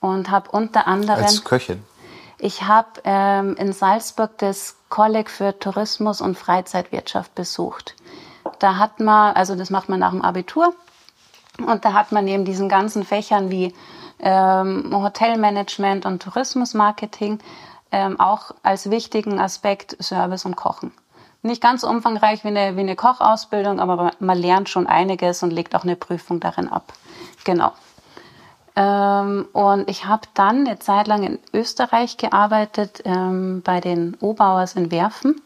und 0.00 0.30
habe 0.30 0.50
unter 0.50 0.86
anderem 0.86 1.24
als 1.24 1.44
Köchin. 1.44 1.84
Ich 2.40 2.62
habe 2.62 2.88
ähm, 3.04 3.54
in 3.56 3.72
Salzburg 3.72 4.38
das 4.38 4.76
Kolleg 4.88 5.30
für 5.30 5.58
Tourismus 5.58 6.20
und 6.20 6.38
Freizeitwirtschaft 6.38 7.34
besucht. 7.34 7.94
Da 8.58 8.76
hat 8.76 8.98
man, 8.98 9.34
also 9.36 9.54
das 9.54 9.70
macht 9.70 9.88
man 9.88 10.00
nach 10.00 10.12
dem 10.12 10.22
Abitur, 10.22 10.74
und 11.58 11.84
da 11.84 11.92
hat 11.92 12.12
man 12.12 12.24
neben 12.24 12.44
diesen 12.44 12.68
ganzen 12.68 13.04
Fächern 13.04 13.50
wie 13.50 13.74
ähm, 14.18 14.90
Hotelmanagement 14.92 16.06
und 16.06 16.22
Tourismusmarketing 16.22 17.40
ähm, 17.92 18.18
auch 18.18 18.52
als 18.62 18.90
wichtigen 18.90 19.38
Aspekt 19.38 19.96
Service 20.02 20.44
und 20.44 20.56
Kochen. 20.56 20.92
Nicht 21.42 21.62
ganz 21.62 21.84
umfangreich 21.84 22.44
wie 22.44 22.48
eine, 22.48 22.76
wie 22.76 22.80
eine 22.80 22.96
Kochausbildung, 22.96 23.80
aber 23.80 24.12
man 24.20 24.38
lernt 24.38 24.68
schon 24.68 24.86
einiges 24.86 25.42
und 25.42 25.50
legt 25.50 25.74
auch 25.74 25.84
eine 25.84 25.96
Prüfung 25.96 26.38
darin 26.40 26.68
ab. 26.68 26.92
Genau. 27.44 27.72
Ähm, 28.80 29.46
und 29.52 29.90
ich 29.90 30.06
habe 30.06 30.22
dann 30.32 30.66
eine 30.66 30.78
Zeit 30.78 31.06
lang 31.06 31.22
in 31.22 31.38
Österreich 31.52 32.16
gearbeitet, 32.16 33.02
ähm, 33.04 33.60
bei 33.62 33.78
den 33.80 34.16
Obauers 34.20 34.74
in 34.74 34.90
Werfen. 34.90 35.38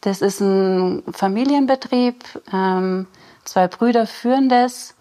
Das 0.00 0.22
ist 0.22 0.40
ein 0.40 1.04
Familienbetrieb, 1.12 2.24
ähm, 2.52 3.06
zwei 3.44 3.68
Brüder 3.68 4.08
führen 4.08 4.48
das. 4.48 4.96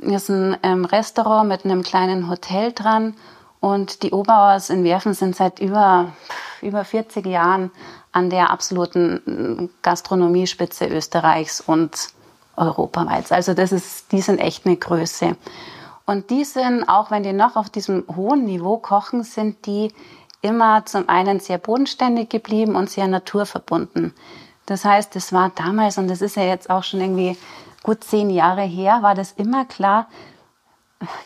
Das 0.00 0.22
ist 0.22 0.28
ein 0.28 0.56
ähm, 0.62 0.84
Restaurant 0.84 1.48
mit 1.48 1.64
einem 1.64 1.82
kleinen 1.82 2.28
Hotel 2.30 2.72
dran. 2.72 3.14
Und 3.58 4.04
die 4.04 4.12
Obauers 4.12 4.70
in 4.70 4.84
Werfen 4.84 5.14
sind 5.14 5.34
seit 5.34 5.58
über, 5.58 6.12
über 6.62 6.84
40 6.84 7.26
Jahren 7.26 7.72
an 8.12 8.30
der 8.30 8.50
absoluten 8.50 9.70
Gastronomiespitze 9.82 10.86
Österreichs 10.86 11.60
und 11.60 12.10
europaweit. 12.56 13.32
Also 13.32 13.52
das 13.52 13.72
ist, 13.72 14.12
die 14.12 14.20
sind 14.20 14.38
echt 14.38 14.64
eine 14.64 14.76
Größe. 14.76 15.36
Und 16.06 16.30
die 16.30 16.44
sind, 16.44 16.88
auch 16.88 17.10
wenn 17.10 17.22
die 17.22 17.32
noch 17.32 17.56
auf 17.56 17.70
diesem 17.70 18.04
hohen 18.14 18.44
Niveau 18.44 18.76
kochen, 18.78 19.22
sind 19.22 19.66
die 19.66 19.92
immer 20.42 20.84
zum 20.84 21.08
einen 21.08 21.40
sehr 21.40 21.58
bodenständig 21.58 22.28
geblieben 22.28 22.76
und 22.76 22.90
sehr 22.90 23.08
naturverbunden. 23.08 24.12
Das 24.66 24.84
heißt, 24.84 25.16
es 25.16 25.32
war 25.32 25.50
damals, 25.54 25.98
und 25.98 26.08
das 26.08 26.20
ist 26.20 26.36
ja 26.36 26.44
jetzt 26.44 26.68
auch 26.68 26.84
schon 26.84 27.00
irgendwie 27.00 27.36
gut 27.82 28.04
zehn 28.04 28.30
Jahre 28.30 28.62
her, 28.62 28.98
war 29.02 29.14
das 29.14 29.32
immer 29.32 29.64
klar, 29.64 30.06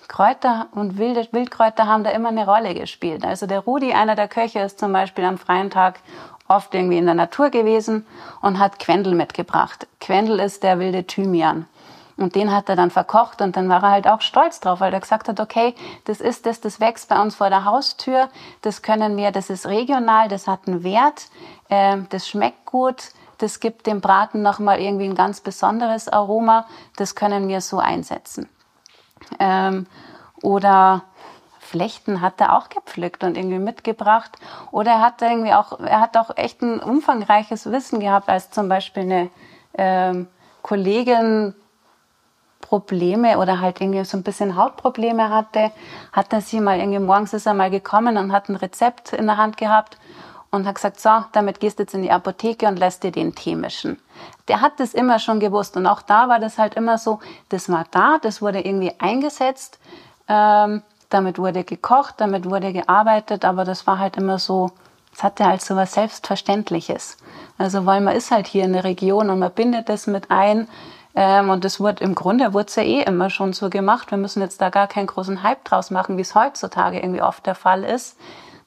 Kräuter 0.08 0.68
und 0.72 0.98
wilde 0.98 1.28
Wildkräuter 1.30 1.86
haben 1.86 2.04
da 2.04 2.10
immer 2.10 2.30
eine 2.30 2.46
Rolle 2.46 2.74
gespielt. 2.74 3.24
Also 3.24 3.46
der 3.46 3.60
Rudi, 3.60 3.92
einer 3.92 4.16
der 4.16 4.28
Köche, 4.28 4.60
ist 4.60 4.78
zum 4.78 4.92
Beispiel 4.92 5.24
am 5.24 5.38
freien 5.38 5.70
Tag 5.70 6.00
oft 6.48 6.74
irgendwie 6.74 6.98
in 6.98 7.04
der 7.04 7.14
Natur 7.14 7.50
gewesen 7.50 8.06
und 8.40 8.58
hat 8.58 8.78
Quendel 8.78 9.14
mitgebracht. 9.14 9.86
Quendel 10.00 10.40
ist 10.40 10.62
der 10.62 10.78
wilde 10.78 11.04
Thymian. 11.04 11.66
Und 12.18 12.34
den 12.34 12.52
hat 12.52 12.68
er 12.68 12.74
dann 12.74 12.90
verkocht 12.90 13.40
und 13.42 13.56
dann 13.56 13.68
war 13.68 13.82
er 13.84 13.90
halt 13.90 14.08
auch 14.08 14.20
stolz 14.20 14.58
drauf, 14.58 14.80
weil 14.80 14.92
er 14.92 14.98
gesagt 14.98 15.28
hat, 15.28 15.38
okay, 15.38 15.76
das 16.04 16.20
ist 16.20 16.46
das, 16.46 16.60
das 16.60 16.80
wächst 16.80 17.08
bei 17.08 17.20
uns 17.22 17.36
vor 17.36 17.48
der 17.48 17.64
Haustür, 17.64 18.28
das 18.62 18.82
können 18.82 19.16
wir, 19.16 19.30
das 19.30 19.50
ist 19.50 19.66
regional, 19.68 20.28
das 20.28 20.48
hat 20.48 20.66
einen 20.66 20.82
Wert, 20.82 21.28
äh, 21.68 21.98
das 22.08 22.28
schmeckt 22.28 22.66
gut, 22.66 23.12
das 23.38 23.60
gibt 23.60 23.86
dem 23.86 24.00
Braten 24.00 24.42
nochmal 24.42 24.80
irgendwie 24.80 25.04
ein 25.04 25.14
ganz 25.14 25.40
besonderes 25.40 26.08
Aroma, 26.08 26.66
das 26.96 27.14
können 27.14 27.46
wir 27.46 27.60
so 27.60 27.78
einsetzen. 27.78 28.48
Ähm, 29.38 29.86
oder 30.42 31.04
Flechten 31.60 32.20
hat 32.20 32.40
er 32.40 32.56
auch 32.56 32.68
gepflückt 32.68 33.22
und 33.22 33.36
irgendwie 33.36 33.58
mitgebracht. 33.58 34.38
Oder 34.72 34.92
er 34.92 35.00
hat 35.02 35.22
irgendwie 35.22 35.52
auch, 35.52 35.78
er 35.78 36.00
hat 36.00 36.16
auch 36.16 36.36
echt 36.36 36.62
ein 36.62 36.80
umfangreiches 36.80 37.70
Wissen 37.70 38.00
gehabt, 38.00 38.28
als 38.28 38.50
zum 38.50 38.68
Beispiel 38.68 39.02
eine 39.02 39.30
ähm, 39.76 40.28
Kollegin 40.62 41.54
Probleme 42.60 43.38
oder 43.38 43.60
halt 43.60 43.80
irgendwie 43.80 44.04
so 44.04 44.16
ein 44.16 44.22
bisschen 44.22 44.56
Hautprobleme 44.56 45.30
hatte, 45.30 45.70
hat 46.12 46.32
er 46.32 46.40
sie 46.40 46.60
mal 46.60 46.78
irgendwie 46.78 46.98
morgens 46.98 47.32
ist 47.32 47.46
er 47.46 47.54
mal 47.54 47.70
gekommen 47.70 48.16
und 48.16 48.32
hat 48.32 48.48
ein 48.48 48.56
Rezept 48.56 49.12
in 49.12 49.26
der 49.26 49.36
Hand 49.36 49.56
gehabt 49.56 49.96
und 50.50 50.66
hat 50.66 50.76
gesagt, 50.76 51.00
so, 51.00 51.10
damit 51.32 51.60
gehst 51.60 51.78
du 51.78 51.82
jetzt 51.82 51.94
in 51.94 52.02
die 52.02 52.10
Apotheke 52.10 52.66
und 52.66 52.78
lässt 52.78 53.02
dir 53.02 53.12
den 53.12 53.34
Tee 53.34 53.54
mischen. 53.54 53.98
Der 54.48 54.60
hat 54.60 54.80
das 54.80 54.94
immer 54.94 55.18
schon 55.18 55.40
gewusst 55.40 55.76
und 55.76 55.86
auch 55.86 56.02
da 56.02 56.28
war 56.28 56.40
das 56.40 56.58
halt 56.58 56.74
immer 56.74 56.98
so, 56.98 57.20
das 57.50 57.68
war 57.68 57.84
da, 57.90 58.18
das 58.20 58.40
wurde 58.42 58.60
irgendwie 58.60 58.92
eingesetzt, 58.98 59.78
ähm, 60.26 60.82
damit 61.10 61.38
wurde 61.38 61.64
gekocht, 61.64 62.14
damit 62.18 62.48
wurde 62.48 62.72
gearbeitet, 62.72 63.44
aber 63.44 63.64
das 63.64 63.86
war 63.86 63.98
halt 63.98 64.16
immer 64.16 64.38
so, 64.38 64.70
es 65.14 65.22
hatte 65.22 65.46
halt 65.46 65.62
so 65.62 65.76
was 65.76 65.94
Selbstverständliches. 65.94 67.16
Also 67.56 67.86
weil 67.86 68.00
man 68.00 68.14
ist 68.14 68.30
halt 68.30 68.46
hier 68.46 68.64
in 68.64 68.72
der 68.72 68.84
Region 68.84 69.30
und 69.30 69.38
man 69.38 69.52
bindet 69.52 69.88
das 69.88 70.06
mit 70.06 70.30
ein, 70.30 70.68
ähm, 71.20 71.50
und 71.50 71.64
das 71.64 71.80
wird 71.80 72.00
im 72.00 72.14
Grunde 72.14 72.54
wurde 72.54 72.66
es 72.68 72.76
ja 72.76 72.84
eh 72.84 73.02
immer 73.02 73.28
schon 73.28 73.52
so 73.52 73.70
gemacht. 73.70 74.12
Wir 74.12 74.18
müssen 74.18 74.40
jetzt 74.40 74.60
da 74.60 74.70
gar 74.70 74.86
keinen 74.86 75.08
großen 75.08 75.42
Hype 75.42 75.64
draus 75.64 75.90
machen, 75.90 76.16
wie 76.16 76.20
es 76.20 76.36
heutzutage 76.36 77.00
irgendwie 77.00 77.22
oft 77.22 77.44
der 77.44 77.56
Fall 77.56 77.82
ist, 77.82 78.16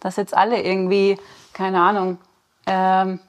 dass 0.01 0.17
jetzt 0.17 0.35
alle 0.35 0.61
irgendwie, 0.61 1.17
keine 1.53 1.79
Ahnung, 1.79 2.17
ähm, 2.65 3.21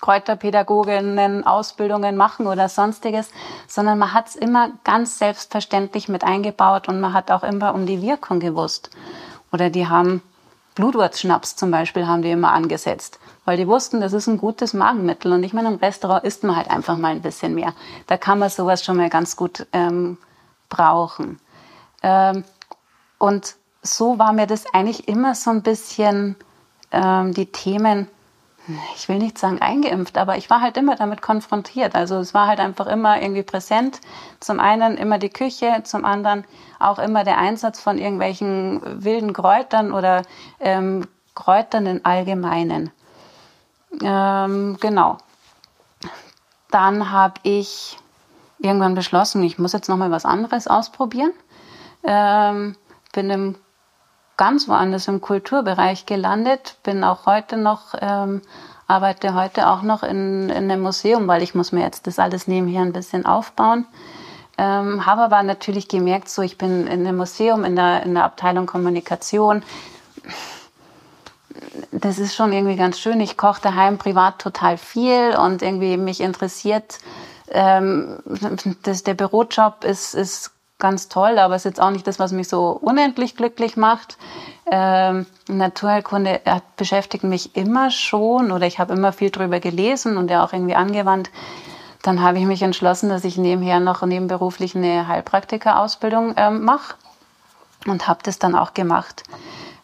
Kräuterpädagoginnen 0.00 1.46
Ausbildungen 1.46 2.16
machen 2.16 2.46
oder 2.46 2.70
sonstiges, 2.70 3.30
sondern 3.68 3.98
man 3.98 4.14
hat 4.14 4.28
es 4.28 4.36
immer 4.36 4.70
ganz 4.82 5.18
selbstverständlich 5.18 6.08
mit 6.08 6.24
eingebaut 6.24 6.88
und 6.88 7.00
man 7.00 7.12
hat 7.12 7.30
auch 7.30 7.42
immer 7.42 7.74
um 7.74 7.84
die 7.84 8.00
Wirkung 8.00 8.40
gewusst. 8.40 8.88
Oder 9.52 9.68
die 9.68 9.88
haben 9.88 10.22
Blutwurzschnaps 10.76 11.56
zum 11.56 11.72
Beispiel 11.72 12.06
haben 12.06 12.22
die 12.22 12.30
immer 12.30 12.52
angesetzt 12.52 13.18
weil 13.46 13.56
die 13.56 13.68
wussten, 13.68 14.00
das 14.00 14.12
ist 14.12 14.26
ein 14.26 14.38
gutes 14.38 14.74
Magenmittel. 14.74 15.32
Und 15.32 15.42
ich 15.44 15.54
meine, 15.54 15.68
im 15.68 15.76
Restaurant 15.76 16.24
isst 16.24 16.44
man 16.44 16.56
halt 16.56 16.68
einfach 16.68 16.98
mal 16.98 17.12
ein 17.12 17.22
bisschen 17.22 17.54
mehr. 17.54 17.72
Da 18.08 18.18
kann 18.18 18.40
man 18.40 18.50
sowas 18.50 18.84
schon 18.84 18.98
mal 18.98 19.08
ganz 19.08 19.36
gut 19.36 19.66
ähm, 19.72 20.18
brauchen. 20.68 21.38
Ähm, 22.02 22.44
und 23.18 23.54
so 23.82 24.18
war 24.18 24.32
mir 24.32 24.48
das 24.48 24.66
eigentlich 24.74 25.06
immer 25.06 25.36
so 25.36 25.50
ein 25.50 25.62
bisschen 25.62 26.34
ähm, 26.90 27.32
die 27.34 27.46
Themen, 27.46 28.08
ich 28.96 29.08
will 29.08 29.18
nicht 29.18 29.38
sagen 29.38 29.60
eingeimpft, 29.60 30.18
aber 30.18 30.36
ich 30.36 30.50
war 30.50 30.60
halt 30.60 30.76
immer 30.76 30.96
damit 30.96 31.22
konfrontiert. 31.22 31.94
Also 31.94 32.16
es 32.16 32.34
war 32.34 32.46
halt 32.46 32.60
einfach 32.60 32.86
immer 32.86 33.20
irgendwie 33.20 33.42
präsent. 33.42 34.00
Zum 34.40 34.60
einen 34.60 34.96
immer 34.96 35.18
die 35.18 35.30
Küche, 35.30 35.82
zum 35.84 36.04
anderen 36.04 36.44
auch 36.78 36.98
immer 36.98 37.24
der 37.24 37.38
Einsatz 37.38 37.80
von 37.80 37.98
irgendwelchen 37.98 38.80
wilden 39.04 39.32
Kräutern 39.32 39.92
oder 39.92 40.22
ähm, 40.60 41.06
Kräutern 41.34 41.86
im 41.86 42.00
Allgemeinen. 42.02 42.90
Ähm, 44.02 44.76
genau. 44.80 45.18
Dann 46.70 47.10
habe 47.10 47.34
ich 47.44 47.98
irgendwann 48.58 48.94
beschlossen, 48.94 49.42
ich 49.42 49.58
muss 49.58 49.72
jetzt 49.72 49.88
noch 49.88 49.96
mal 49.96 50.10
was 50.10 50.24
anderes 50.24 50.66
ausprobieren. 50.66 51.32
Ähm, 52.02 52.76
bin 53.12 53.30
im, 53.30 53.54
ganz 54.36 54.68
woanders 54.68 55.08
im 55.08 55.20
Kulturbereich 55.20 56.06
gelandet, 56.06 56.76
bin 56.82 57.04
auch 57.04 57.26
heute 57.26 57.56
noch, 57.56 57.94
ähm, 58.00 58.42
arbeite 58.86 59.34
heute 59.34 59.68
auch 59.68 59.82
noch 59.82 60.02
in, 60.02 60.50
in 60.50 60.70
einem 60.70 60.82
Museum, 60.82 61.26
weil 61.28 61.42
ich 61.42 61.54
muss 61.54 61.72
mir 61.72 61.82
jetzt 61.82 62.06
das 62.06 62.18
alles 62.18 62.46
nebenher 62.46 62.82
ein 62.82 62.92
bisschen 62.92 63.26
aufbauen. 63.26 63.86
Ähm, 64.58 65.04
habe 65.04 65.22
aber 65.22 65.42
natürlich 65.42 65.88
gemerkt, 65.88 66.28
so 66.28 66.42
ich 66.42 66.56
bin 66.56 66.86
in 66.86 67.06
einem 67.06 67.16
Museum, 67.16 67.64
in 67.64 67.76
der, 67.76 68.02
in 68.04 68.14
der 68.14 68.24
Abteilung 68.24 68.66
Kommunikation. 68.66 69.62
Das 71.92 72.18
ist 72.18 72.34
schon 72.34 72.52
irgendwie 72.52 72.76
ganz 72.76 72.98
schön. 72.98 73.20
Ich 73.20 73.36
koche 73.36 73.60
daheim 73.60 73.98
privat 73.98 74.38
total 74.38 74.78
viel 74.78 75.36
und 75.36 75.62
irgendwie 75.62 75.96
mich 75.96 76.20
interessiert 76.20 76.98
ähm, 77.50 78.18
das, 78.82 79.02
der 79.04 79.14
Bürojob 79.14 79.84
ist, 79.84 80.14
ist 80.14 80.50
ganz 80.78 81.08
toll, 81.08 81.38
aber 81.38 81.54
es 81.54 81.62
ist 81.62 81.70
jetzt 81.72 81.80
auch 81.80 81.90
nicht 81.90 82.06
das, 82.06 82.18
was 82.18 82.32
mich 82.32 82.48
so 82.48 82.70
unendlich 82.70 83.36
glücklich 83.36 83.76
macht. 83.76 84.18
Ähm, 84.70 85.26
Naturheilkunde 85.48 86.40
beschäftigt 86.76 87.24
mich 87.24 87.56
immer 87.56 87.90
schon 87.90 88.52
oder 88.52 88.66
ich 88.66 88.78
habe 88.78 88.92
immer 88.92 89.12
viel 89.12 89.30
drüber 89.30 89.60
gelesen 89.60 90.16
und 90.16 90.30
ja 90.30 90.44
auch 90.44 90.52
irgendwie 90.52 90.74
angewandt. 90.74 91.30
Dann 92.02 92.20
habe 92.20 92.38
ich 92.38 92.44
mich 92.44 92.62
entschlossen, 92.62 93.08
dass 93.08 93.24
ich 93.24 93.38
nebenher 93.38 93.80
noch 93.80 94.02
nebenberuflich 94.02 94.76
eine 94.76 95.08
Heilpraktika-Ausbildung 95.08 96.34
ähm, 96.36 96.62
mache 96.62 96.94
und 97.86 98.06
habe 98.06 98.20
das 98.22 98.38
dann 98.38 98.54
auch 98.54 98.74
gemacht. 98.74 99.22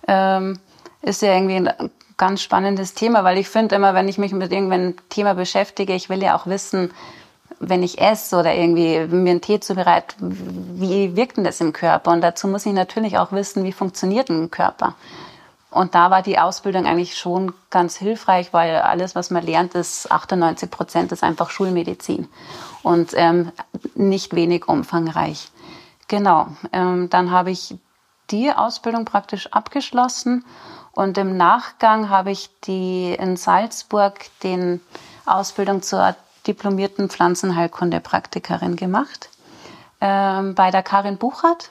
Ähm, 0.07 0.61
ist 1.01 1.23
ja 1.23 1.35
irgendwie 1.35 1.57
ein 1.57 1.91
ganz 2.17 2.43
spannendes 2.43 2.95
Thema, 2.95 3.25
weil 3.25 3.39
ich 3.39 3.49
finde 3.49 3.75
immer, 3.75 3.95
wenn 3.95 4.09
ich 4.09 4.19
mich 4.19 4.33
mit 4.33 4.53
irgendeinem 4.53 4.95
Thema 5.09 5.35
beschäftige, 5.35 5.95
ich 5.95 6.09
will 6.09 6.23
ja 6.23 6.37
auch 6.37 6.47
wissen, 6.47 6.93
wenn 7.61 7.83
ich 7.83 8.01
esse 8.01 8.37
oder 8.37 8.55
irgendwie 8.55 8.99
mir 9.15 9.31
einen 9.31 9.41
Tee 9.41 9.61
zubereite, 9.61 10.17
wie 10.19 11.17
wirkt 11.17 11.37
denn 11.37 11.45
das 11.45 11.61
im 11.61 11.73
Körper? 11.73 12.11
Und 12.11 12.21
dazu 12.21 12.49
muss 12.49 12.67
ich 12.67 12.73
natürlich 12.73 13.19
auch 13.19 13.33
wissen, 13.33 13.65
wie 13.65 13.73
funktioniert 13.73 14.29
ein 14.29 14.51
Körper. 14.51 14.95
Und 15.71 15.95
da 15.95 16.11
war 16.11 16.21
die 16.21 16.39
Ausbildung 16.39 16.87
eigentlich 16.87 17.17
schon 17.17 17.55
ganz 17.71 17.97
hilfreich, 17.97 18.53
weil 18.53 18.77
alles, 18.77 19.15
was 19.15 19.31
man 19.31 19.45
lernt, 19.45 19.75
ist 19.75 20.13
98 20.13 20.71
Prozent 20.71 21.13
ist 21.13 21.25
einfach 21.25 21.49
Schulmedizin 21.49 22.29
und 22.83 23.13
ähm, 23.15 23.53
nicht 23.95 24.35
wenig 24.35 24.69
umfangreich. 24.69 25.51
Genau, 26.09 26.49
ähm, 26.75 27.09
dann 27.09 27.31
habe 27.31 27.51
ich 27.51 27.75
die 28.31 28.53
Ausbildung 28.53 29.07
praktisch 29.07 29.47
abgeschlossen 29.47 30.45
und 30.93 31.17
im 31.17 31.39
Nachgang 31.39 32.11
habe 32.11 32.33
ich 32.33 32.51
die 32.65 33.15
in 33.15 33.39
Salzburg 33.39 34.15
den 34.43 34.83
Ausbildung 35.25 35.81
zur 35.81 36.15
diplomierten 36.47 37.09
Pflanzenheilkunde-Praktikerin 37.09 38.77
gemacht 38.77 39.31
ähm, 40.01 40.55
bei 40.55 40.71
der 40.71 40.83
Karin 40.83 41.17
Buchert. 41.17 41.71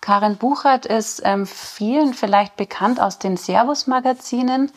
Karin 0.00 0.36
Buchert 0.36 0.86
ist 0.86 1.22
ähm, 1.24 1.46
vielen 1.46 2.14
vielleicht 2.14 2.56
bekannt 2.56 3.00
aus 3.00 3.18
den 3.18 3.36
Servus-Magazinen, 3.36 4.70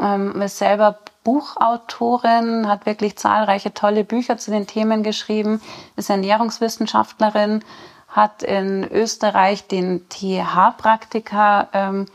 ähm, 0.00 0.40
ist 0.42 0.58
selber 0.58 0.98
Buchautorin, 1.24 2.68
hat 2.68 2.86
wirklich 2.86 3.16
zahlreiche 3.16 3.74
tolle 3.74 4.04
Bücher 4.04 4.38
zu 4.38 4.50
den 4.50 4.66
Themen 4.66 5.02
geschrieben, 5.02 5.60
ist 5.96 6.10
Ernährungswissenschaftlerin, 6.10 7.64
hat 8.08 8.42
in 8.42 8.84
Österreich 8.90 9.66
den 9.66 10.08
TH-Praktika 10.08 11.68
ähm, 11.72 12.06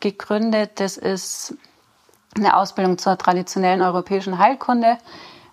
gegründet. 0.00 0.78
Das 0.78 0.96
ist 0.96 1.54
eine 2.36 2.56
Ausbildung 2.56 2.98
zur 2.98 3.18
traditionellen 3.18 3.82
europäischen 3.82 4.38
Heilkunde 4.38 4.98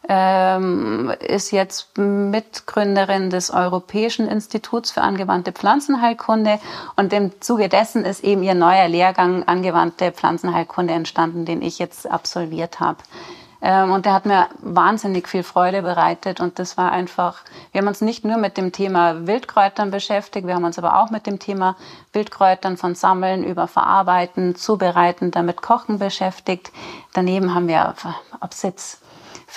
ähm, 0.08 1.12
ist 1.20 1.52
jetzt 1.52 1.98
Mitgründerin 1.98 3.30
des 3.30 3.52
Europäischen 3.52 4.28
Instituts 4.28 4.91
für 4.91 5.02
angewandte 5.02 5.52
Pflanzenheilkunde 5.52 6.60
und 6.96 7.12
im 7.13 7.41
Zuge 7.41 7.70
dessen 7.70 8.06
ist 8.06 8.24
eben 8.24 8.43
ihr 8.43 8.56
neuer 8.56 8.88
Lehrgang 8.88 9.43
angewandte 9.43 10.12
Pflanzenheilkunde 10.12 10.93
entstanden, 10.93 11.46
den 11.46 11.62
ich 11.62 11.80
jetzt 11.80 12.10
absolviert 12.10 12.80
habe. 12.80 13.00
Ähm, 13.62 13.91
und 13.91 14.06
der 14.06 14.13
hat 14.13 14.26
mir 14.26 14.48
wahnsinnig 14.60 15.28
viel 15.28 15.43
Freude 15.43 15.82
bereitet 15.82 16.39
und 16.39 16.60
das 16.60 16.78
war 16.78 16.91
einfach, 16.91 17.41
wir 17.72 17.82
haben 17.82 17.88
uns 17.88 18.02
nicht 18.02 18.24
nur 18.24 18.38
mit 18.38 18.56
dem 18.56 18.72
Thema 18.72 19.26
Wildkräutern 19.26 19.89
beschäftigt, 19.89 20.46
wir 20.46 20.56
haben 20.56 20.63
uns 20.63 20.78
aber 20.78 21.00
auch 21.02 21.10
mit 21.10 21.26
dem 21.26 21.39
Thema 21.39 21.76
Wildkräutern 22.13 22.78
von 22.78 22.93
Sammeln 22.93 23.43
über 23.43 23.67
Verarbeiten, 23.67 24.56
Zubereiten, 24.56 25.32
damit 25.32 25.62
Kochen 25.62 25.98
beschäftigt. 25.98 26.72
Daneben 27.13 27.56
haben 27.56 27.67
wir, 27.67 27.96
jetzt 28.62 29.02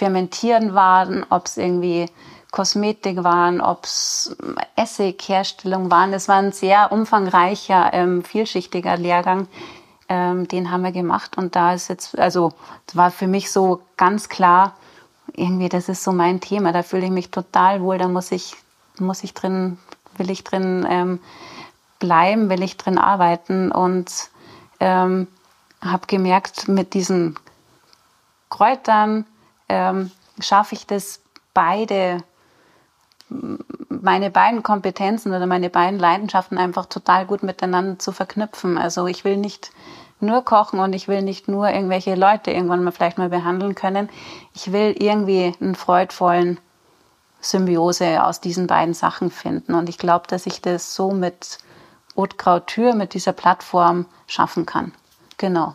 Fermentieren 0.00 0.72
waren, 0.72 1.26
ob 1.28 1.44
es 1.44 1.58
irgendwie 1.58 2.06
Kosmetik 2.52 3.22
waren, 3.22 3.60
ob 3.60 3.84
es 3.84 4.34
Essigherstellung 4.74 5.90
waren. 5.90 6.10
Das 6.10 6.26
war 6.26 6.36
ein 6.36 6.52
sehr 6.52 6.90
umfangreicher, 6.90 7.90
ähm, 7.92 8.24
vielschichtiger 8.24 8.96
Lehrgang. 8.96 9.46
Ähm, 10.08 10.48
den 10.48 10.70
haben 10.70 10.84
wir 10.84 10.92
gemacht 10.92 11.36
und 11.36 11.54
da 11.54 11.74
ist 11.74 11.88
jetzt, 11.88 12.18
also 12.18 12.54
war 12.94 13.10
für 13.10 13.26
mich 13.26 13.52
so 13.52 13.82
ganz 13.98 14.30
klar, 14.30 14.74
irgendwie, 15.34 15.68
das 15.68 15.90
ist 15.90 16.02
so 16.02 16.12
mein 16.12 16.40
Thema. 16.40 16.72
Da 16.72 16.82
fühle 16.82 17.04
ich 17.04 17.12
mich 17.12 17.30
total 17.30 17.82
wohl. 17.82 17.98
Da 17.98 18.08
muss 18.08 18.32
ich, 18.32 18.56
muss 18.98 19.22
ich 19.22 19.34
drin, 19.34 19.76
will 20.16 20.30
ich 20.30 20.44
drin 20.44 20.86
ähm, 20.88 21.20
bleiben, 21.98 22.48
will 22.48 22.62
ich 22.62 22.78
drin 22.78 22.96
arbeiten 22.96 23.70
und 23.70 24.10
ähm, 24.80 25.28
habe 25.82 26.06
gemerkt, 26.06 26.68
mit 26.68 26.94
diesen 26.94 27.38
Kräutern, 28.48 29.26
ähm, 29.70 30.10
schaffe 30.40 30.74
ich 30.74 30.86
das 30.86 31.20
beide, 31.54 32.24
meine 33.88 34.30
beiden 34.30 34.62
Kompetenzen 34.64 35.32
oder 35.32 35.46
meine 35.46 35.70
beiden 35.70 36.00
Leidenschaften 36.00 36.58
einfach 36.58 36.86
total 36.86 37.24
gut 37.24 37.44
miteinander 37.44 37.98
zu 37.98 38.10
verknüpfen. 38.10 38.76
Also 38.76 39.06
ich 39.06 39.24
will 39.24 39.36
nicht 39.36 39.70
nur 40.18 40.44
kochen 40.44 40.80
und 40.80 40.92
ich 40.92 41.06
will 41.06 41.22
nicht 41.22 41.46
nur 41.46 41.70
irgendwelche 41.70 42.16
Leute 42.16 42.50
irgendwann 42.50 42.82
mal 42.82 42.90
vielleicht 42.90 43.18
mal 43.18 43.28
behandeln 43.28 43.76
können. 43.76 44.10
Ich 44.54 44.72
will 44.72 44.94
irgendwie 44.98 45.54
einen 45.60 45.76
freudvollen 45.76 46.58
Symbiose 47.40 48.24
aus 48.24 48.40
diesen 48.40 48.66
beiden 48.66 48.92
Sachen 48.92 49.30
finden. 49.30 49.74
Und 49.74 49.88
ich 49.88 49.96
glaube, 49.96 50.26
dass 50.26 50.46
ich 50.46 50.60
das 50.60 50.94
so 50.94 51.12
mit 51.12 51.58
Couture, 52.36 52.94
mit 52.94 53.14
dieser 53.14 53.32
Plattform 53.32 54.04
schaffen 54.26 54.66
kann. 54.66 54.92
Genau. 55.38 55.74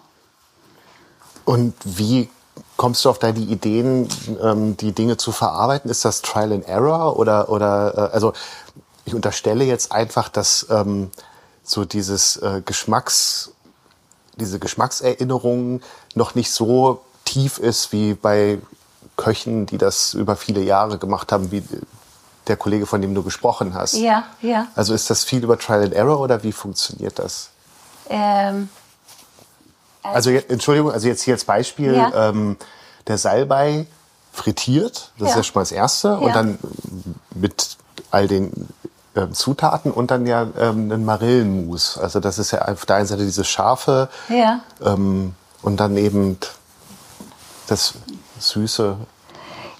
Und 1.46 1.74
wie 1.84 2.30
kommst 2.78 3.06
du 3.06 3.10
auf 3.10 3.20
deine 3.20 3.40
Ideen, 3.40 4.08
ähm, 4.42 4.78
die 4.78 4.92
Dinge 4.92 5.18
zu 5.18 5.32
verarbeiten? 5.32 5.90
Ist 5.90 6.06
das 6.06 6.22
Trial 6.22 6.54
and 6.54 6.68
Error 6.68 7.18
oder 7.18 7.50
oder 7.50 7.94
äh, 7.96 8.14
also 8.14 8.34
ich 9.06 9.14
unterstelle 9.14 9.64
jetzt 9.64 9.92
einfach, 9.92 10.30
dass 10.30 10.68
ähm, 10.70 11.12
so 11.64 11.86
dieses 11.86 12.38
äh, 12.38 12.62
Geschmacks 12.66 13.52
diese 14.38 14.60
Geschmackserinnerung 14.60 15.82
noch 16.14 16.36
nicht 16.36 16.52
so 16.52 17.02
tief 17.24 17.58
ist 17.58 17.92
wie 17.92 18.14
bei 18.14 18.60
Köchen, 19.16 19.66
die 19.66 19.78
das 19.78 20.14
über 20.14 20.36
viele 20.36 20.62
Jahre 20.62 20.98
gemacht 20.98 21.32
haben, 21.32 21.52
wie 21.52 21.64
der 22.48 22.58
Kollege, 22.58 22.86
von 22.86 23.02
dem 23.02 23.16
du 23.16 23.24
gesprochen 23.24 23.74
hast. 23.74 23.96
Ja, 23.96 24.26
ja. 24.42 24.68
Also 24.76 24.94
ist 24.94 25.10
das 25.10 25.24
viel 25.24 25.44
über 25.44 25.58
Trial 25.58 25.84
and 25.84 25.94
Error 25.94 26.20
oder 26.20 26.44
wie 26.44 26.52
funktioniert 26.52 27.18
das? 27.18 27.50
Ähm, 28.10 28.70
also, 30.14 30.32
Entschuldigung, 30.32 30.92
also 30.92 31.08
jetzt 31.08 31.22
hier 31.24 31.34
als 31.34 31.46
Beispiel, 31.46 31.96
ja. 31.96 32.30
ähm, 32.30 32.58
der 33.08 33.18
Salbei 33.18 33.86
frittiert, 34.32 35.12
das 35.18 35.30
ja. 35.30 35.30
ist 35.30 35.36
ja 35.38 35.44
schon 35.44 35.54
mal 35.56 35.62
das 35.62 35.72
Erste, 35.72 36.08
ja. 36.10 36.16
und 36.16 36.36
dann 36.36 36.60
mit 37.34 37.78
all 38.12 38.28
den 38.28 38.68
ähm, 39.16 39.34
Zutaten 39.34 39.92
und 39.92 40.12
dann 40.12 40.26
ja 40.26 40.48
ähm, 40.60 40.92
ein 40.92 41.06
Marillenmus. 41.06 41.98
Also 41.98 42.20
das 42.20 42.38
ist 42.38 42.52
ja 42.52 42.64
auf 42.64 42.86
der 42.86 42.98
einen 42.98 43.06
Seite 43.08 43.24
diese 43.24 43.46
scharfe 43.46 44.10
ja. 44.30 44.60
ähm, 44.84 45.36
und 45.62 45.80
dann 45.80 45.96
eben 45.96 46.38
das 47.68 47.94
Süße. 48.40 48.98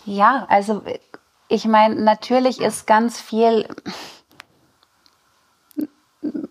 Ja, 0.06 0.46
also 0.50 0.82
ich 1.48 1.66
meine, 1.66 1.96
natürlich 1.96 2.62
ist 2.62 2.88
ganz 2.88 3.20
viel, 3.20 3.68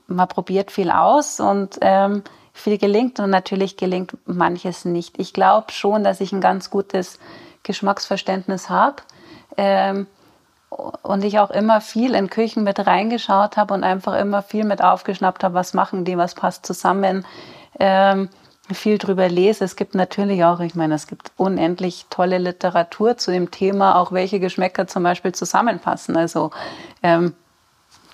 man 0.06 0.28
probiert 0.28 0.70
viel 0.70 0.90
aus 0.90 1.40
und 1.40 1.78
ähm, 1.80 2.22
viel 2.55 2.79
gelingt 2.79 3.21
und 3.21 3.29
natürlich 3.29 3.77
gelingt 3.77 4.17
manches 4.25 4.87
nicht. 4.87 5.19
Ich 5.19 5.35
glaube 5.35 5.73
schon, 5.73 6.05
dass 6.05 6.21
ich 6.21 6.33
ein 6.33 6.40
ganz 6.40 6.71
gutes 6.71 7.19
Geschmacksverständnis 7.64 8.71
habe. 8.71 9.03
Ähm, 9.57 10.07
und 11.03 11.25
ich 11.25 11.38
auch 11.38 11.51
immer 11.51 11.81
viel 11.81 12.14
in 12.14 12.31
Küchen 12.31 12.64
mit 12.64 12.85
reingeschaut 12.85 13.57
habe 13.57 13.75
und 13.75 13.85
einfach 13.85 14.19
immer 14.19 14.43
viel 14.43 14.64
mit 14.64 14.83
aufgeschnappt 14.83 15.45
habe, 15.45 15.55
was 15.55 15.75
machen 15.75 16.05
die, 16.05 16.17
was 16.17 16.35
passt 16.35 16.67
zusammen. 16.67 17.25
Ähm, 17.79 18.29
viel 18.73 18.99
drüber 18.99 19.29
lese. 19.29 19.64
Es 19.64 19.77
gibt 19.77 19.95
natürlich 19.95 20.45
auch, 20.45 20.61
ich 20.61 20.75
meine, 20.75 20.95
es 20.95 21.07
gibt 21.07 21.33
unendlich 21.37 22.07
tolle 22.11 22.38
Literatur 22.38 23.17
zu 23.17 23.31
dem 23.31 23.51
Thema, 23.51 23.97
auch 23.97 24.11
welche 24.11 24.40
Geschmäcker 24.40 24.87
zum 24.87 25.03
Beispiel 25.03 25.33
zusammenpassen. 25.33 26.17
Also 26.17 26.51
ähm, 27.03 27.35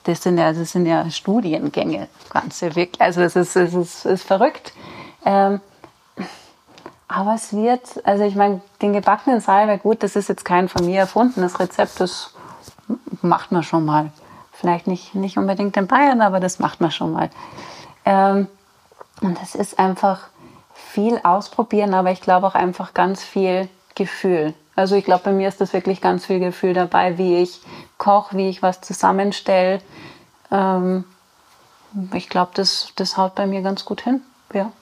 das 0.05 0.23
sind 0.23 0.39
ja, 0.39 0.53
das 0.53 0.73
sind 0.73 0.87
ja 0.87 1.11
Studiengänge, 1.11 2.09
ganze 2.31 2.75
wirklich. 2.77 3.01
Also 3.01 3.21
es 3.21 3.37
ist, 3.37 3.57
es 3.57 3.75
ist, 3.75 4.05
ist 4.07 4.25
verrückt. 4.25 4.73
Ähm, 5.25 5.61
aber 7.09 7.35
es 7.35 7.53
wird, 7.53 8.01
also 8.05 8.23
ich 8.25 8.37
meine, 8.37 8.61
den 8.81 8.93
gebackenen 8.93 9.41
Salbei, 9.41 9.79
gut, 9.79 10.03
das 10.03 10.15
ist 10.17 10.29
jetzt 10.29 10.45
kein 10.45 10.69
von 10.69 10.87
mir 10.87 11.01
erfundenes 11.01 11.59
Rezept, 11.59 11.99
das 11.99 12.35
macht 13.21 13.51
man 13.51 13.63
schon 13.63 13.85
mal. 13.85 14.13
Vielleicht 14.53 14.87
nicht, 14.87 15.15
nicht 15.15 15.37
unbedingt 15.37 15.77
in 15.77 15.87
Bayern, 15.87 16.21
aber 16.21 16.39
das 16.39 16.59
macht 16.59 16.81
man 16.81 16.91
schon 16.91 17.13
mal. 17.13 17.31
Ähm, 18.05 18.47
und 19.23 19.41
das 19.41 19.55
ist 19.55 19.79
einfach 19.79 20.29
viel 20.73 21.21
ausprobieren, 21.23 21.95
aber 21.95 22.11
ich 22.11 22.21
glaube 22.21 22.47
auch 22.47 22.55
einfach 22.55 22.95
ganz 22.95 23.23
viel 23.23 23.69
Gefühl. 23.95 24.55
Also 24.81 24.97
ich 24.97 25.05
glaube, 25.05 25.25
bei 25.25 25.33
mir 25.33 25.47
ist 25.47 25.61
das 25.61 25.73
wirklich 25.73 26.01
ganz 26.01 26.27
viel 26.27 26.41
Gefühl 26.41 26.73
dabei, 26.73 27.19
wie 27.19 27.37
ich 27.37 27.61
koche, 27.99 28.37
wie 28.37 28.49
ich 28.49 28.63
was 28.63 28.81
zusammenstelle. 28.81 29.81
Ähm, 30.51 31.05
ich 32.15 32.29
glaube, 32.29 32.53
das, 32.55 32.93
das 32.97 33.17
haut 33.17 33.35
bei 33.35 33.47
mir 33.47 33.63
ganz 33.63 33.85
gut 33.85 34.01
hin. 34.01 34.23
Ja. 34.53 34.73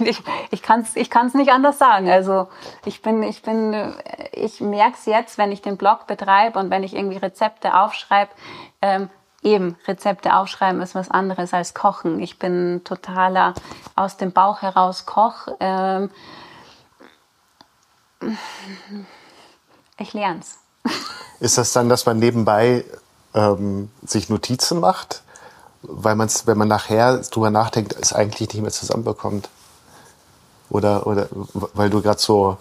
Ich, 0.00 0.22
ich 0.50 0.60
kann 0.60 0.82
es 0.82 0.96
ich 0.96 1.08
kann's 1.08 1.32
nicht 1.32 1.50
anders 1.50 1.78
sagen. 1.78 2.10
Also 2.10 2.48
ich 2.84 3.00
bin, 3.00 3.22
ich 3.22 3.40
bin, 3.40 3.94
ich 4.32 4.60
merke 4.60 4.96
es 4.98 5.06
jetzt, 5.06 5.38
wenn 5.38 5.50
ich 5.50 5.62
den 5.62 5.78
Blog 5.78 6.06
betreibe 6.06 6.58
und 6.58 6.68
wenn 6.68 6.82
ich 6.82 6.94
irgendwie 6.94 7.16
Rezepte 7.16 7.74
aufschreibe, 7.74 8.30
ähm, 8.82 9.08
eben 9.42 9.76
Rezepte 9.86 10.36
aufschreiben 10.36 10.82
ist 10.82 10.94
was 10.94 11.10
anderes 11.10 11.54
als 11.54 11.72
kochen. 11.72 12.20
Ich 12.20 12.38
bin 12.38 12.82
totaler 12.84 13.54
aus 13.96 14.18
dem 14.18 14.32
Bauch 14.32 14.60
heraus 14.60 15.06
Koch. 15.06 15.48
Ähm, 15.58 16.10
ich 20.02 20.12
lerne 20.12 20.40
es. 20.40 20.58
Ist 21.40 21.58
das 21.58 21.72
dann, 21.72 21.88
dass 21.88 22.06
man 22.06 22.18
nebenbei 22.18 22.84
ähm, 23.34 23.90
sich 24.04 24.28
Notizen 24.28 24.80
macht, 24.80 25.22
weil 25.82 26.14
man 26.14 26.26
es, 26.28 26.46
wenn 26.46 26.58
man 26.58 26.68
nachher 26.68 27.18
drüber 27.18 27.50
nachdenkt, 27.50 27.96
es 28.00 28.12
eigentlich 28.12 28.48
nicht 28.52 28.62
mehr 28.62 28.70
zusammenbekommt? 28.70 29.48
Oder, 30.70 31.06
oder 31.06 31.28
weil 31.74 31.90
du 31.90 32.00
gerade 32.00 32.20
so. 32.20 32.56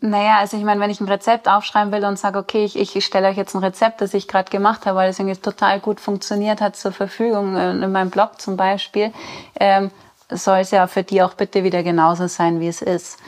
Naja, 0.00 0.38
also 0.38 0.56
ich 0.56 0.64
meine, 0.64 0.80
wenn 0.80 0.90
ich 0.90 1.00
ein 1.00 1.08
Rezept 1.08 1.48
aufschreiben 1.48 1.92
will 1.92 2.04
und 2.04 2.18
sage, 2.18 2.38
okay, 2.38 2.64
ich, 2.64 2.76
ich 2.96 3.04
stelle 3.04 3.28
euch 3.28 3.36
jetzt 3.36 3.54
ein 3.54 3.62
Rezept, 3.62 4.00
das 4.00 4.12
ich 4.12 4.26
gerade 4.26 4.50
gemacht 4.50 4.84
habe, 4.84 4.96
weil 4.96 5.10
es 5.10 5.18
irgendwie 5.18 5.40
total 5.40 5.78
gut 5.78 6.00
funktioniert 6.00 6.60
hat 6.60 6.76
zur 6.76 6.92
Verfügung, 6.92 7.56
äh, 7.56 7.70
in 7.70 7.92
meinem 7.92 8.10
Blog 8.10 8.40
zum 8.40 8.56
Beispiel, 8.56 9.12
ähm, 9.60 9.90
soll 10.30 10.58
es 10.58 10.70
ja 10.70 10.86
für 10.86 11.02
die 11.02 11.22
auch 11.22 11.34
bitte 11.34 11.64
wieder 11.64 11.82
genauso 11.82 12.26
sein, 12.26 12.60
wie 12.60 12.68
es 12.68 12.82
ist. 12.82 13.18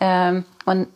Ähm, 0.00 0.44
und 0.64 0.88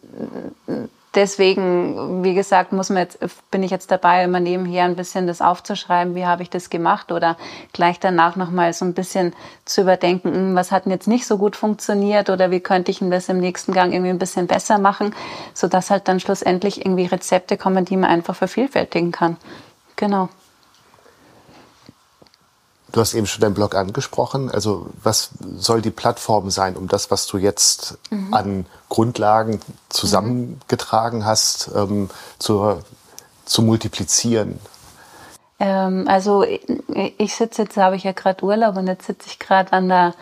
deswegen, 1.15 2.25
wie 2.25 2.35
gesagt, 2.35 2.73
muss 2.73 2.91
man 2.91 2.99
jetzt, 2.99 3.19
bin 3.51 3.63
ich 3.63 3.71
jetzt 3.71 3.91
dabei, 3.91 4.25
immer 4.25 4.41
nebenher 4.41 4.85
ein 4.85 4.97
bisschen 4.97 5.27
das 5.27 5.41
aufzuschreiben, 5.41 6.15
wie 6.15 6.27
habe 6.27 6.43
ich 6.43 6.51
das 6.51 6.71
gemacht 6.71 7.13
oder 7.13 7.37
gleich 7.73 8.01
danach 8.01 8.37
nochmal 8.37 8.73
so 8.73 8.85
ein 8.85 8.95
bisschen 8.95 9.33
zu 9.65 9.83
überdenken, 9.83 10.33
hm, 10.33 10.55
was 10.55 10.73
hat 10.73 10.85
denn 10.85 10.93
jetzt 10.93 11.09
nicht 11.09 11.27
so 11.27 11.39
gut 11.39 11.57
funktioniert 11.57 12.31
oder 12.31 12.51
wie 12.51 12.61
könnte 12.61 12.91
ich 12.91 13.01
das 13.01 13.29
im 13.29 13.39
nächsten 13.39 13.73
Gang 13.73 13.93
irgendwie 13.93 14.11
ein 14.11 14.19
bisschen 14.19 14.47
besser 14.47 14.79
machen, 14.79 15.15
sodass 15.53 15.91
halt 15.91 16.09
dann 16.09 16.21
schlussendlich 16.21 16.85
irgendwie 16.85 17.07
Rezepte 17.07 17.57
kommen, 17.57 17.85
die 17.85 17.97
man 17.97 18.11
einfach 18.11 18.35
vervielfältigen 18.35 19.13
kann. 19.13 19.37
Genau. 19.97 20.29
Du 22.95 23.01
hast 23.01 23.13
eben 23.15 23.27
schon 23.27 23.41
deinen 23.41 23.55
Blog 23.55 23.75
angesprochen. 23.75 24.53
Also 24.53 24.87
was 25.03 25.31
soll 25.57 25.83
die 25.83 25.91
Plattform 25.91 26.51
sein, 26.51 26.77
um 26.77 26.87
das, 26.87 27.11
was 27.11 27.27
du 27.27 27.39
jetzt 27.39 27.99
mhm. 28.11 28.33
an 28.33 28.67
Grundlagen 28.89 29.59
zusammengetragen 29.89 31.25
hast, 31.25 31.73
ähm, 31.75 32.09
zu, 32.39 32.81
zu 33.47 33.63
multiplizieren? 33.63 34.61
Ähm, 35.59 36.05
also 36.07 36.45
ich, 36.45 36.63
ich 37.19 37.35
sitze 37.35 37.63
jetzt, 37.63 37.77
habe 37.77 37.97
ich 37.97 38.05
ja 38.05 38.13
gerade 38.13 38.45
Urlaub 38.45 38.77
und 38.77 38.87
jetzt 38.87 39.07
sitze 39.07 39.27
ich 39.27 39.41
gerade 39.41 39.73
an 39.73 39.89
der 39.89 40.15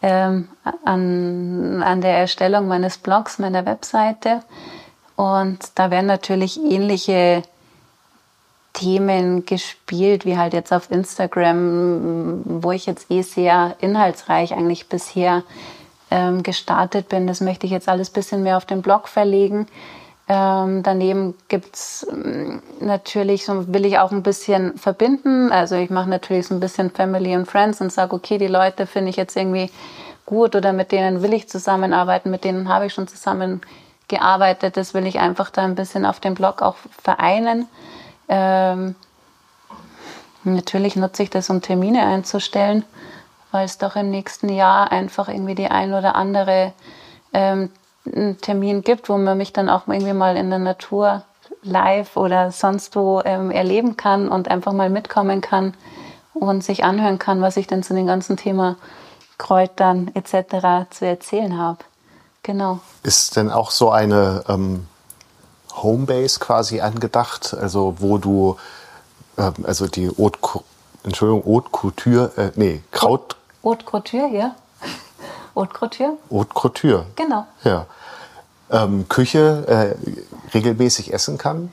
ähm, 0.00 0.48
an, 0.86 1.82
an 1.82 2.00
der 2.00 2.16
Erstellung 2.16 2.68
meines 2.68 2.96
Blogs, 2.96 3.38
meiner 3.38 3.66
Webseite. 3.66 4.42
Und 5.14 5.58
da 5.74 5.90
werden 5.90 6.06
natürlich 6.06 6.58
ähnliche 6.58 7.42
Themen 8.74 9.46
gespielt, 9.46 10.26
wie 10.26 10.36
halt 10.36 10.52
jetzt 10.52 10.72
auf 10.72 10.90
Instagram, 10.90 12.42
wo 12.44 12.72
ich 12.72 12.84
jetzt 12.86 13.10
eh 13.10 13.22
sehr 13.22 13.76
inhaltsreich 13.80 14.52
eigentlich 14.52 14.88
bisher 14.88 15.44
ähm, 16.10 16.42
gestartet 16.42 17.08
bin. 17.08 17.26
Das 17.26 17.40
möchte 17.40 17.66
ich 17.66 17.72
jetzt 17.72 17.88
alles 17.88 18.10
ein 18.10 18.12
bisschen 18.12 18.42
mehr 18.42 18.58
auf 18.58 18.66
den 18.66 18.82
Blog 18.82 19.08
verlegen. 19.08 19.66
Ähm, 20.26 20.82
daneben 20.82 21.34
gibt's 21.48 22.06
ähm, 22.10 22.62
natürlich, 22.80 23.44
so 23.44 23.72
will 23.72 23.84
ich 23.84 23.98
auch 23.98 24.10
ein 24.10 24.22
bisschen 24.22 24.76
verbinden. 24.76 25.52
Also 25.52 25.76
ich 25.76 25.90
mache 25.90 26.08
natürlich 26.08 26.46
so 26.48 26.54
ein 26.54 26.60
bisschen 26.60 26.90
Family 26.90 27.34
and 27.34 27.48
Friends 27.48 27.80
und 27.80 27.92
sage, 27.92 28.14
okay, 28.14 28.38
die 28.38 28.48
Leute 28.48 28.86
finde 28.86 29.10
ich 29.10 29.16
jetzt 29.16 29.36
irgendwie 29.36 29.70
gut 30.26 30.56
oder 30.56 30.72
mit 30.72 30.92
denen 30.92 31.22
will 31.22 31.34
ich 31.34 31.48
zusammenarbeiten, 31.48 32.30
mit 32.30 32.44
denen 32.44 32.68
habe 32.68 32.86
ich 32.86 32.94
schon 32.94 33.06
zusammengearbeitet. 33.06 34.76
Das 34.76 34.94
will 34.94 35.06
ich 35.06 35.20
einfach 35.20 35.50
da 35.50 35.62
ein 35.62 35.74
bisschen 35.74 36.06
auf 36.06 36.20
dem 36.20 36.34
Blog 36.34 36.62
auch 36.62 36.76
vereinen. 37.02 37.68
Ähm, 38.28 38.94
natürlich 40.44 40.96
nutze 40.96 41.22
ich 41.22 41.30
das, 41.30 41.50
um 41.50 41.62
Termine 41.62 42.06
einzustellen, 42.06 42.84
weil 43.50 43.64
es 43.64 43.78
doch 43.78 43.96
im 43.96 44.10
nächsten 44.10 44.48
Jahr 44.48 44.92
einfach 44.92 45.28
irgendwie 45.28 45.54
die 45.54 45.68
ein 45.68 45.94
oder 45.94 46.16
andere 46.16 46.72
ähm, 47.32 47.70
Termin 48.40 48.82
gibt, 48.82 49.08
wo 49.08 49.16
man 49.16 49.38
mich 49.38 49.52
dann 49.52 49.70
auch 49.70 49.88
irgendwie 49.88 50.12
mal 50.12 50.36
in 50.36 50.50
der 50.50 50.58
Natur 50.58 51.22
live 51.62 52.16
oder 52.16 52.52
sonst 52.52 52.94
wo 52.96 53.22
ähm, 53.24 53.50
erleben 53.50 53.96
kann 53.96 54.28
und 54.28 54.48
einfach 54.48 54.72
mal 54.72 54.90
mitkommen 54.90 55.40
kann 55.40 55.74
und 56.34 56.62
sich 56.62 56.84
anhören 56.84 57.18
kann, 57.18 57.40
was 57.40 57.56
ich 57.56 57.66
denn 57.66 57.82
zu 57.82 57.94
dem 57.94 58.06
ganzen 58.06 58.36
Thema 58.36 58.76
Kräutern 59.38 60.10
etc. 60.14 60.90
zu 60.90 61.06
erzählen 61.06 61.58
habe. 61.58 61.78
Genau. 62.42 62.80
Ist 63.02 63.36
denn 63.36 63.50
auch 63.50 63.70
so 63.70 63.90
eine 63.90 64.44
ähm, 64.48 64.86
Homebase 65.82 66.38
quasi 66.40 66.80
angedacht, 66.80 67.54
also 67.54 67.96
wo 67.98 68.18
du, 68.18 68.56
äh, 69.36 69.50
also 69.64 69.86
die 69.86 70.08
Haute, 70.08 70.38
Entschuldigung, 71.02 71.44
Haute 71.46 71.70
Couture, 71.70 72.32
äh, 72.36 72.50
nee, 72.56 72.82
Kraut. 72.90 73.36
Haute 73.62 73.84
Couture, 73.84 74.28
ja. 74.28 74.54
Haute 75.54 75.72
Couture? 75.72 76.18
Haute 76.30 76.54
Couture. 76.54 77.06
Genau. 77.16 77.46
Ja. 77.62 77.86
Ähm, 78.70 79.08
Küche 79.08 79.64
äh, 79.68 80.54
regelmäßig 80.54 81.12
essen 81.12 81.38
kann? 81.38 81.72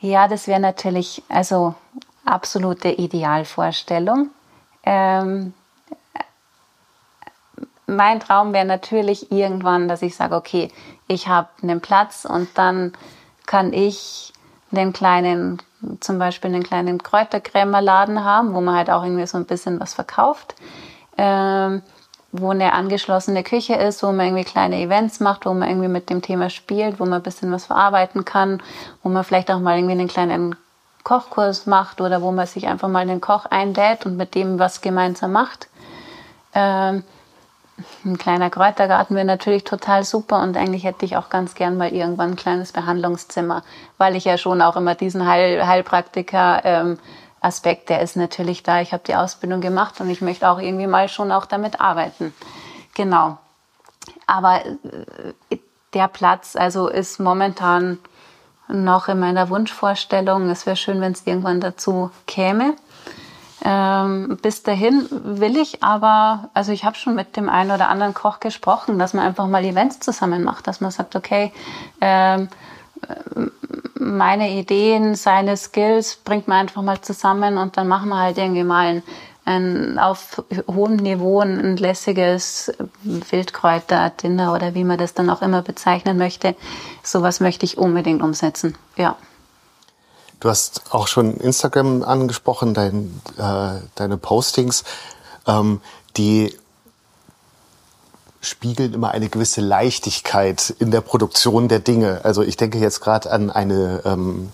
Ja, 0.00 0.28
das 0.28 0.46
wäre 0.46 0.60
natürlich 0.60 1.22
also 1.28 1.74
absolute 2.24 2.88
Idealvorstellung. 2.88 4.30
Ähm, 4.84 5.52
mein 7.86 8.20
Traum 8.20 8.52
wäre 8.52 8.64
natürlich 8.64 9.30
irgendwann, 9.30 9.88
dass 9.88 10.02
ich 10.02 10.16
sage, 10.16 10.36
okay, 10.36 10.70
ich 11.08 11.28
habe 11.28 11.48
einen 11.62 11.80
Platz 11.80 12.24
und 12.24 12.48
dann 12.54 12.92
kann 13.50 13.72
ich 13.72 14.32
einen 14.70 14.92
kleinen, 14.92 15.60
zum 15.98 16.20
Beispiel 16.20 16.54
einen 16.54 16.62
kleinen 16.62 17.02
Kräuterkrämerladen 17.02 18.24
haben, 18.24 18.54
wo 18.54 18.60
man 18.60 18.76
halt 18.76 18.90
auch 18.90 19.02
irgendwie 19.02 19.26
so 19.26 19.38
ein 19.38 19.44
bisschen 19.44 19.80
was 19.80 19.92
verkauft. 19.92 20.54
Ähm, 21.18 21.82
wo 22.30 22.50
eine 22.50 22.74
angeschlossene 22.74 23.42
Küche 23.42 23.74
ist, 23.74 24.04
wo 24.04 24.12
man 24.12 24.26
irgendwie 24.26 24.44
kleine 24.44 24.80
Events 24.80 25.18
macht, 25.18 25.46
wo 25.46 25.52
man 25.52 25.68
irgendwie 25.68 25.88
mit 25.88 26.10
dem 26.10 26.22
Thema 26.22 26.48
spielt, 26.48 27.00
wo 27.00 27.04
man 27.04 27.14
ein 27.14 27.22
bisschen 27.24 27.50
was 27.50 27.66
verarbeiten 27.66 28.24
kann, 28.24 28.62
wo 29.02 29.08
man 29.08 29.24
vielleicht 29.24 29.50
auch 29.50 29.58
mal 29.58 29.76
irgendwie 29.76 29.98
einen 29.98 30.06
kleinen 30.06 30.54
Kochkurs 31.02 31.66
macht 31.66 32.00
oder 32.00 32.22
wo 32.22 32.30
man 32.30 32.46
sich 32.46 32.68
einfach 32.68 32.86
mal 32.86 33.00
einen 33.00 33.20
Koch 33.20 33.46
einlädt 33.46 34.06
und 34.06 34.16
mit 34.16 34.36
dem 34.36 34.60
was 34.60 34.80
gemeinsam 34.80 35.32
macht. 35.32 35.66
Ähm, 36.54 37.02
ein 38.04 38.18
kleiner 38.18 38.50
Kräutergarten 38.50 39.16
wäre 39.16 39.26
natürlich 39.26 39.64
total 39.64 40.04
super 40.04 40.40
und 40.42 40.56
eigentlich 40.56 40.84
hätte 40.84 41.04
ich 41.04 41.16
auch 41.16 41.28
ganz 41.30 41.54
gern 41.54 41.76
mal 41.76 41.92
irgendwann 41.92 42.30
ein 42.30 42.36
kleines 42.36 42.72
Behandlungszimmer, 42.72 43.62
weil 43.98 44.16
ich 44.16 44.24
ja 44.24 44.38
schon 44.38 44.62
auch 44.62 44.76
immer 44.76 44.94
diesen 44.94 45.26
Heil 45.26 45.66
Heilpraktiker 45.66 46.64
ähm, 46.64 46.98
Aspekt, 47.40 47.88
der 47.88 48.02
ist 48.02 48.16
natürlich 48.16 48.62
da. 48.62 48.80
Ich 48.80 48.92
habe 48.92 49.02
die 49.06 49.14
Ausbildung 49.14 49.60
gemacht 49.60 50.00
und 50.00 50.10
ich 50.10 50.20
möchte 50.20 50.48
auch 50.48 50.58
irgendwie 50.58 50.86
mal 50.86 51.08
schon 51.08 51.32
auch 51.32 51.46
damit 51.46 51.80
arbeiten. 51.80 52.34
Genau. 52.94 53.38
Aber 54.26 54.64
äh, 54.64 55.58
der 55.94 56.08
Platz 56.08 56.54
also 56.56 56.88
ist 56.88 57.18
momentan 57.18 57.98
noch 58.68 59.08
in 59.08 59.18
meiner 59.18 59.48
Wunschvorstellung. 59.48 60.48
Es 60.50 60.66
wäre 60.66 60.76
schön, 60.76 61.00
wenn 61.00 61.12
es 61.12 61.26
irgendwann 61.26 61.60
dazu 61.60 62.10
käme. 62.26 62.76
Ähm, 63.62 64.38
bis 64.40 64.62
dahin 64.62 65.06
will 65.10 65.56
ich 65.56 65.82
aber, 65.82 66.50
also 66.54 66.72
ich 66.72 66.84
habe 66.84 66.96
schon 66.96 67.14
mit 67.14 67.36
dem 67.36 67.48
einen 67.48 67.70
oder 67.70 67.88
anderen 67.88 68.14
Koch 68.14 68.40
gesprochen, 68.40 68.98
dass 68.98 69.12
man 69.12 69.26
einfach 69.26 69.46
mal 69.46 69.64
Events 69.64 70.00
zusammen 70.00 70.44
macht, 70.44 70.66
dass 70.66 70.80
man 70.80 70.90
sagt, 70.90 71.14
okay, 71.14 71.52
ähm, 72.00 72.48
meine 73.94 74.50
Ideen, 74.50 75.14
seine 75.14 75.56
Skills 75.56 76.16
bringt 76.16 76.48
man 76.48 76.58
einfach 76.58 76.82
mal 76.82 77.00
zusammen 77.00 77.58
und 77.58 77.76
dann 77.76 77.88
machen 77.88 78.08
wir 78.08 78.18
halt 78.18 78.38
irgendwie 78.38 78.64
mal 78.64 78.86
ein, 78.86 79.02
ein 79.44 79.98
auf 79.98 80.42
hohem 80.66 80.96
Niveau 80.96 81.40
ein 81.40 81.76
lässiges 81.76 82.72
Wildkräuter-Dinner 83.02 84.52
oder 84.54 84.74
wie 84.74 84.84
man 84.84 84.98
das 84.98 85.14
dann 85.14 85.30
auch 85.30 85.42
immer 85.42 85.62
bezeichnen 85.62 86.18
möchte. 86.18 86.54
Sowas 87.02 87.40
möchte 87.40 87.64
ich 87.64 87.78
unbedingt 87.78 88.22
umsetzen. 88.22 88.76
Ja. 88.96 89.16
Du 90.40 90.48
hast 90.48 90.82
auch 90.90 91.06
schon 91.06 91.36
Instagram 91.36 92.02
angesprochen, 92.02 92.74
dein, 92.74 93.20
äh, 93.36 93.80
deine 93.94 94.16
Postings, 94.16 94.84
ähm, 95.46 95.80
die 96.16 96.56
spiegeln 98.40 98.94
immer 98.94 99.10
eine 99.10 99.28
gewisse 99.28 99.60
Leichtigkeit 99.60 100.74
in 100.78 100.90
der 100.90 101.02
Produktion 101.02 101.68
der 101.68 101.80
Dinge. 101.80 102.20
Also 102.24 102.42
ich 102.42 102.56
denke 102.56 102.78
jetzt 102.78 103.00
gerade 103.00 103.30
an 103.30 103.50
eine 103.50 104.00
ähm, 104.06 104.50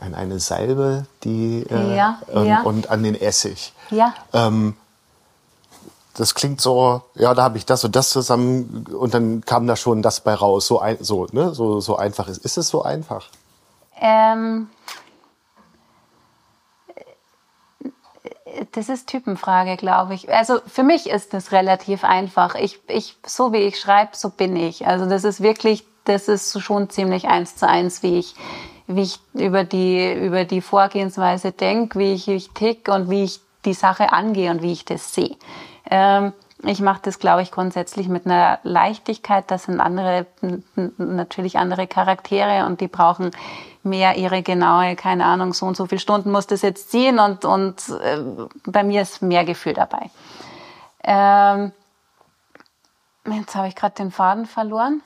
an 0.00 0.14
eine 0.14 0.40
Salbe, 0.40 1.04
die 1.24 1.66
äh, 1.70 1.96
ja, 1.96 2.18
ähm, 2.32 2.46
ja. 2.46 2.62
und 2.62 2.90
an 2.90 3.02
den 3.02 3.14
Essig. 3.14 3.74
Ja. 3.90 4.14
Ähm, 4.32 4.76
das 6.14 6.34
klingt 6.34 6.60
so, 6.60 7.02
ja, 7.14 7.34
da 7.34 7.42
habe 7.42 7.58
ich 7.58 7.66
das 7.66 7.84
und 7.84 7.94
das 7.96 8.10
zusammen 8.10 8.86
und 8.98 9.14
dann 9.14 9.42
kam 9.42 9.66
da 9.66 9.76
schon 9.76 10.02
das 10.02 10.20
bei 10.20 10.34
raus. 10.34 10.66
So 10.66 10.80
ein, 10.80 10.96
so, 11.00 11.26
ne, 11.32 11.54
so, 11.54 11.80
so 11.80 11.96
einfach 11.96 12.28
ist. 12.28 12.44
Ist 12.44 12.56
es 12.56 12.68
so 12.68 12.82
einfach? 12.82 13.26
Ähm, 14.00 14.68
das 18.72 18.88
ist 18.88 19.08
Typenfrage, 19.08 19.76
glaube 19.76 20.14
ich. 20.14 20.32
Also 20.32 20.60
für 20.66 20.82
mich 20.82 21.08
ist 21.08 21.34
das 21.34 21.52
relativ 21.52 22.04
einfach. 22.04 22.54
Ich, 22.54 22.80
ich, 22.88 23.16
so 23.24 23.52
wie 23.52 23.58
ich 23.58 23.78
schreibe, 23.78 24.12
so 24.14 24.30
bin 24.30 24.56
ich. 24.56 24.86
Also 24.86 25.06
das 25.06 25.24
ist 25.24 25.42
wirklich, 25.42 25.84
das 26.04 26.28
ist 26.28 26.60
schon 26.60 26.90
ziemlich 26.90 27.28
eins 27.28 27.56
zu 27.56 27.68
eins, 27.68 28.02
wie 28.02 28.18
ich, 28.18 28.34
wie 28.86 29.02
ich 29.02 29.20
über 29.34 29.64
die, 29.64 30.12
über 30.12 30.44
die 30.44 30.60
Vorgehensweise 30.60 31.52
denke, 31.52 31.98
wie 31.98 32.14
ich, 32.14 32.26
wie 32.26 32.34
ich 32.34 32.50
tick 32.50 32.88
und 32.88 33.10
wie 33.10 33.24
ich 33.24 33.40
die 33.64 33.74
Sache 33.74 34.12
angehe 34.12 34.50
und 34.50 34.62
wie 34.62 34.72
ich 34.72 34.84
das 34.84 35.14
sehe. 35.14 35.36
Ähm, 35.90 36.32
ich 36.64 36.80
mache 36.80 37.00
das, 37.02 37.18
glaube 37.18 37.42
ich, 37.42 37.50
grundsätzlich 37.50 38.08
mit 38.08 38.26
einer 38.26 38.58
Leichtigkeit. 38.62 39.50
Das 39.50 39.64
sind 39.64 39.80
andere, 39.80 40.26
natürlich 40.98 41.58
andere 41.58 41.86
Charaktere 41.86 42.66
und 42.66 42.80
die 42.80 42.88
brauchen 42.88 43.30
mehr 43.82 44.16
ihre 44.16 44.42
genaue, 44.42 44.94
keine 44.94 45.24
Ahnung, 45.24 45.54
so 45.54 45.64
und 45.66 45.76
so 45.76 45.86
viele 45.86 46.00
Stunden 46.00 46.30
muss 46.30 46.46
das 46.46 46.60
jetzt 46.62 46.90
ziehen 46.90 47.18
und, 47.18 47.44
und 47.46 47.76
äh, 47.88 48.18
bei 48.66 48.82
mir 48.82 49.00
ist 49.02 49.22
mehr 49.22 49.44
Gefühl 49.44 49.72
dabei. 49.72 50.10
Ähm, 51.02 51.72
jetzt 53.24 53.54
habe 53.54 53.68
ich 53.68 53.74
gerade 53.76 53.94
den 53.94 54.10
Faden 54.10 54.44
verloren. 54.44 55.02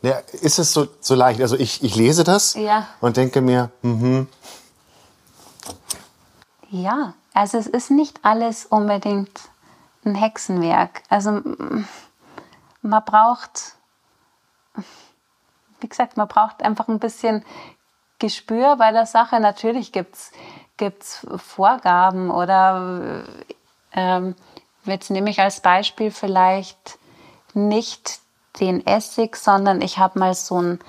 Ja, 0.00 0.16
ist 0.40 0.58
es 0.58 0.72
so, 0.72 0.86
so 1.00 1.14
leicht? 1.14 1.42
Also 1.42 1.56
ich, 1.56 1.84
ich 1.84 1.94
lese 1.94 2.24
das 2.24 2.54
Ja. 2.54 2.86
und 3.02 3.18
denke 3.18 3.42
mir, 3.42 3.70
mhm, 3.82 4.28
Ja, 6.70 7.12
also 7.34 7.58
es 7.58 7.66
ist 7.66 7.90
nicht 7.90 8.20
alles 8.22 8.64
unbedingt 8.64 9.30
ein 10.04 10.14
Hexenwerk. 10.14 11.02
Also 11.08 11.42
man 12.82 13.04
braucht, 13.04 13.74
wie 15.80 15.88
gesagt, 15.88 16.16
man 16.16 16.28
braucht 16.28 16.62
einfach 16.62 16.88
ein 16.88 16.98
bisschen 16.98 17.44
Gespür 18.18 18.76
bei 18.76 18.92
der 18.92 19.06
Sache. 19.06 19.40
Natürlich 19.40 19.92
gibt's 19.92 20.32
gibt's 20.80 21.26
Vorgaben 21.36 22.30
oder 22.30 23.22
ähm, 23.92 24.34
jetzt 24.84 25.10
nehme 25.10 25.28
ich 25.28 25.40
als 25.40 25.60
Beispiel 25.60 26.10
vielleicht 26.10 26.98
nicht 27.52 28.20
den 28.58 28.84
Essig, 28.86 29.36
sondern 29.36 29.82
ich 29.82 29.98
habe 29.98 30.18
mal 30.18 30.34
so 30.34 30.60
ein, 30.60 30.80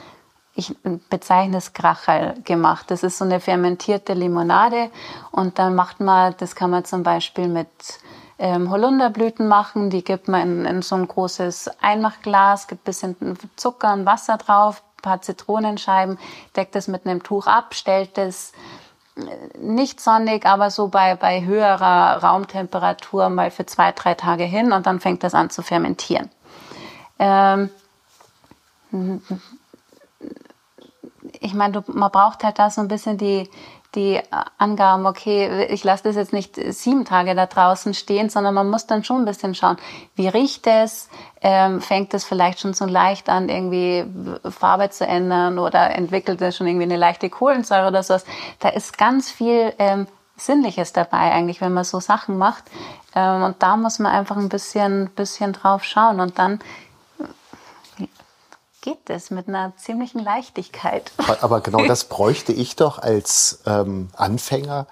ich 0.55 0.75
bezeichne 1.09 1.57
es 1.57 1.73
Krachel 1.73 2.41
gemacht. 2.43 2.89
Das 2.89 3.03
ist 3.03 3.17
so 3.17 3.25
eine 3.25 3.41
fermentierte 3.41 4.13
Limonade 4.13 4.89
und 5.31 5.59
dann 5.59 5.75
macht 5.75 5.99
man, 5.99 6.35
das 6.37 6.55
kann 6.55 6.71
man 6.71 6.85
zum 6.85 7.03
Beispiel 7.03 7.49
mit 7.49 7.69
ähm, 8.41 8.71
Holunderblüten 8.71 9.47
machen. 9.47 9.91
Die 9.91 10.03
gibt 10.03 10.27
man 10.27 10.41
in, 10.41 10.65
in 10.65 10.81
so 10.81 10.95
ein 10.95 11.07
großes 11.07 11.69
Einmachglas, 11.79 12.67
gibt 12.67 12.81
ein 12.81 12.85
bisschen 12.85 13.37
Zucker 13.55 13.93
und 13.93 14.05
Wasser 14.07 14.37
drauf, 14.37 14.81
ein 14.97 15.01
paar 15.03 15.21
Zitronenscheiben, 15.21 16.17
deckt 16.55 16.75
es 16.75 16.87
mit 16.87 17.05
einem 17.05 17.21
Tuch 17.21 17.45
ab, 17.45 17.75
stellt 17.75 18.17
es 18.17 18.53
äh, 19.15 19.21
nicht 19.59 20.01
sonnig, 20.01 20.47
aber 20.47 20.71
so 20.71 20.87
bei, 20.87 21.15
bei 21.15 21.45
höherer 21.45 22.23
Raumtemperatur 22.23 23.29
mal 23.29 23.51
für 23.51 23.67
zwei, 23.67 23.91
drei 23.91 24.15
Tage 24.15 24.43
hin 24.43 24.71
und 24.73 24.87
dann 24.87 24.99
fängt 24.99 25.23
das 25.23 25.35
an 25.35 25.51
zu 25.51 25.61
fermentieren. 25.61 26.31
Ähm, 27.19 27.69
ich 31.39 31.53
meine, 31.53 31.83
man 31.85 32.11
braucht 32.11 32.43
halt 32.43 32.57
da 32.57 32.71
so 32.71 32.81
ein 32.81 32.87
bisschen 32.87 33.19
die, 33.19 33.47
die 33.95 34.21
Angaben, 34.57 35.05
okay, 35.05 35.65
ich 35.65 35.83
lasse 35.83 36.03
das 36.03 36.15
jetzt 36.15 36.31
nicht 36.31 36.55
sieben 36.73 37.03
Tage 37.03 37.35
da 37.35 37.45
draußen 37.45 37.93
stehen, 37.93 38.29
sondern 38.29 38.53
man 38.53 38.69
muss 38.69 38.87
dann 38.87 39.03
schon 39.03 39.23
ein 39.23 39.25
bisschen 39.25 39.53
schauen, 39.53 39.77
wie 40.15 40.29
riecht 40.29 40.65
es, 40.65 41.09
ähm, 41.41 41.81
fängt 41.81 42.13
es 42.13 42.23
vielleicht 42.23 42.61
schon 42.61 42.73
so 42.73 42.85
leicht 42.85 43.27
an, 43.27 43.49
irgendwie 43.49 44.05
Farbe 44.49 44.89
zu 44.91 45.05
ändern 45.05 45.59
oder 45.59 45.93
entwickelt 45.93 46.41
es 46.41 46.55
schon 46.55 46.67
irgendwie 46.67 46.85
eine 46.85 46.97
leichte 46.97 47.29
Kohlensäure 47.29 47.87
oder 47.89 48.03
sowas. 48.03 48.25
Da 48.59 48.69
ist 48.69 48.97
ganz 48.97 49.29
viel 49.29 49.73
ähm, 49.77 50.07
Sinnliches 50.37 50.93
dabei 50.93 51.31
eigentlich, 51.31 51.59
wenn 51.61 51.73
man 51.73 51.83
so 51.83 51.99
Sachen 51.99 52.37
macht. 52.37 52.63
Ähm, 53.13 53.43
und 53.43 53.61
da 53.61 53.75
muss 53.75 53.99
man 53.99 54.13
einfach 54.13 54.37
ein 54.37 54.49
bisschen, 54.49 55.09
bisschen 55.15 55.53
drauf 55.53 55.83
schauen 55.83 56.19
und 56.19 56.39
dann 56.39 56.59
geht 58.81 59.09
es 59.09 59.29
mit 59.29 59.47
einer 59.47 59.73
ziemlichen 59.77 60.19
Leichtigkeit. 60.23 61.11
aber 61.41 61.61
genau 61.61 61.85
das 61.87 62.05
bräuchte 62.05 62.51
ich 62.51 62.75
doch 62.75 62.99
als 62.99 63.59
ähm, 63.65 64.09
Anfänger. 64.15 64.87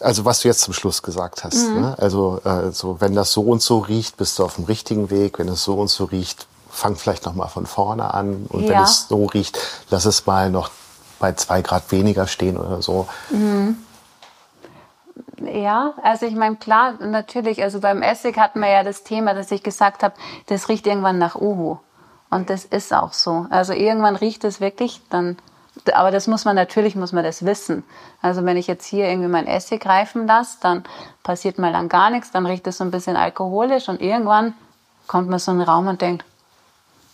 Also 0.00 0.24
was 0.24 0.40
du 0.40 0.48
jetzt 0.48 0.60
zum 0.60 0.72
Schluss 0.74 1.02
gesagt 1.02 1.42
hast. 1.42 1.68
Mhm. 1.68 1.80
Ne? 1.80 1.94
Also 1.98 2.40
äh, 2.44 2.70
so, 2.70 3.00
wenn 3.00 3.14
das 3.14 3.32
so 3.32 3.42
und 3.42 3.60
so 3.62 3.78
riecht, 3.78 4.16
bist 4.18 4.38
du 4.38 4.44
auf 4.44 4.54
dem 4.56 4.64
richtigen 4.64 5.10
Weg. 5.10 5.38
Wenn 5.38 5.48
es 5.48 5.64
so 5.64 5.74
und 5.74 5.88
so 5.88 6.04
riecht, 6.04 6.46
fang 6.70 6.94
vielleicht 6.96 7.26
noch 7.26 7.34
mal 7.34 7.48
von 7.48 7.66
vorne 7.66 8.14
an. 8.14 8.46
Und 8.48 8.64
wenn 8.68 8.72
Ja. 8.74 8.84
es 8.84 9.08
so 9.08 9.24
riecht, 9.26 9.58
lass 9.90 10.04
es 10.04 10.26
mal 10.26 10.50
noch 10.50 10.70
bei 11.18 11.32
zwei 11.32 11.62
Grad 11.62 11.90
weniger 11.90 12.26
stehen 12.26 12.56
oder 12.56 12.82
so. 12.82 13.08
Ja, 15.42 15.94
also 16.02 16.26
ich 16.26 16.34
meine, 16.34 16.56
klar, 16.56 16.94
natürlich, 17.00 17.62
also 17.62 17.80
beim 17.80 18.02
Essig 18.02 18.36
hatten 18.38 18.60
wir 18.60 18.68
ja 18.68 18.82
das 18.84 19.02
Thema, 19.02 19.34
dass 19.34 19.50
ich 19.50 19.62
gesagt 19.62 20.02
habe, 20.02 20.14
das 20.46 20.68
riecht 20.68 20.86
irgendwann 20.86 21.18
nach 21.18 21.34
Uhu. 21.36 21.78
Und 22.30 22.50
das 22.50 22.64
ist 22.64 22.92
auch 22.92 23.12
so. 23.12 23.46
Also 23.50 23.72
irgendwann 23.72 24.16
riecht 24.16 24.44
es 24.44 24.60
wirklich 24.60 25.00
dann, 25.10 25.36
aber 25.92 26.10
das 26.10 26.26
muss 26.26 26.44
man 26.44 26.56
natürlich, 26.56 26.96
muss 26.96 27.12
man 27.12 27.24
das 27.24 27.44
wissen. 27.44 27.84
Also 28.22 28.44
wenn 28.44 28.56
ich 28.56 28.66
jetzt 28.66 28.86
hier 28.86 29.08
irgendwie 29.08 29.28
mein 29.28 29.46
Essig 29.46 29.84
reifen 29.86 30.26
lasse, 30.26 30.58
dann 30.60 30.84
passiert 31.22 31.58
mal 31.58 31.72
dann 31.72 31.88
gar 31.88 32.10
nichts, 32.10 32.30
dann 32.30 32.46
riecht 32.46 32.66
es 32.66 32.78
so 32.78 32.84
ein 32.84 32.90
bisschen 32.90 33.16
alkoholisch 33.16 33.88
und 33.88 34.00
irgendwann 34.00 34.54
kommt 35.06 35.28
man 35.28 35.38
so 35.38 35.52
in 35.52 35.58
den 35.58 35.68
Raum 35.68 35.86
und 35.86 36.00
denkt, 36.00 36.24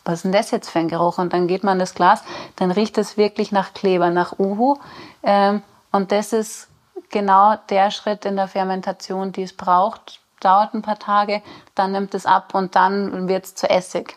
was 0.04 0.16
ist 0.16 0.24
denn 0.24 0.32
das 0.32 0.50
jetzt 0.50 0.70
für 0.70 0.78
ein 0.78 0.88
Geruch? 0.88 1.18
Und 1.18 1.32
dann 1.32 1.46
geht 1.46 1.64
man 1.64 1.78
das 1.78 1.94
Glas, 1.94 2.22
dann 2.56 2.70
riecht 2.70 2.96
es 2.98 3.16
wirklich 3.16 3.52
nach 3.52 3.74
Kleber, 3.74 4.10
nach 4.10 4.38
Uhu. 4.38 4.78
Ähm, 5.22 5.62
und 5.92 6.12
das 6.12 6.32
ist 6.32 6.68
genau 7.10 7.56
der 7.68 7.90
Schritt 7.90 8.24
in 8.24 8.36
der 8.36 8.48
Fermentation, 8.48 9.32
die 9.32 9.42
es 9.42 9.56
braucht. 9.56 10.20
Dauert 10.40 10.72
ein 10.72 10.82
paar 10.82 10.98
Tage, 10.98 11.42
dann 11.74 11.92
nimmt 11.92 12.14
es 12.14 12.24
ab 12.24 12.54
und 12.54 12.74
dann 12.74 13.28
wird 13.28 13.44
es 13.44 13.54
zu 13.54 13.68
Essig. 13.68 14.16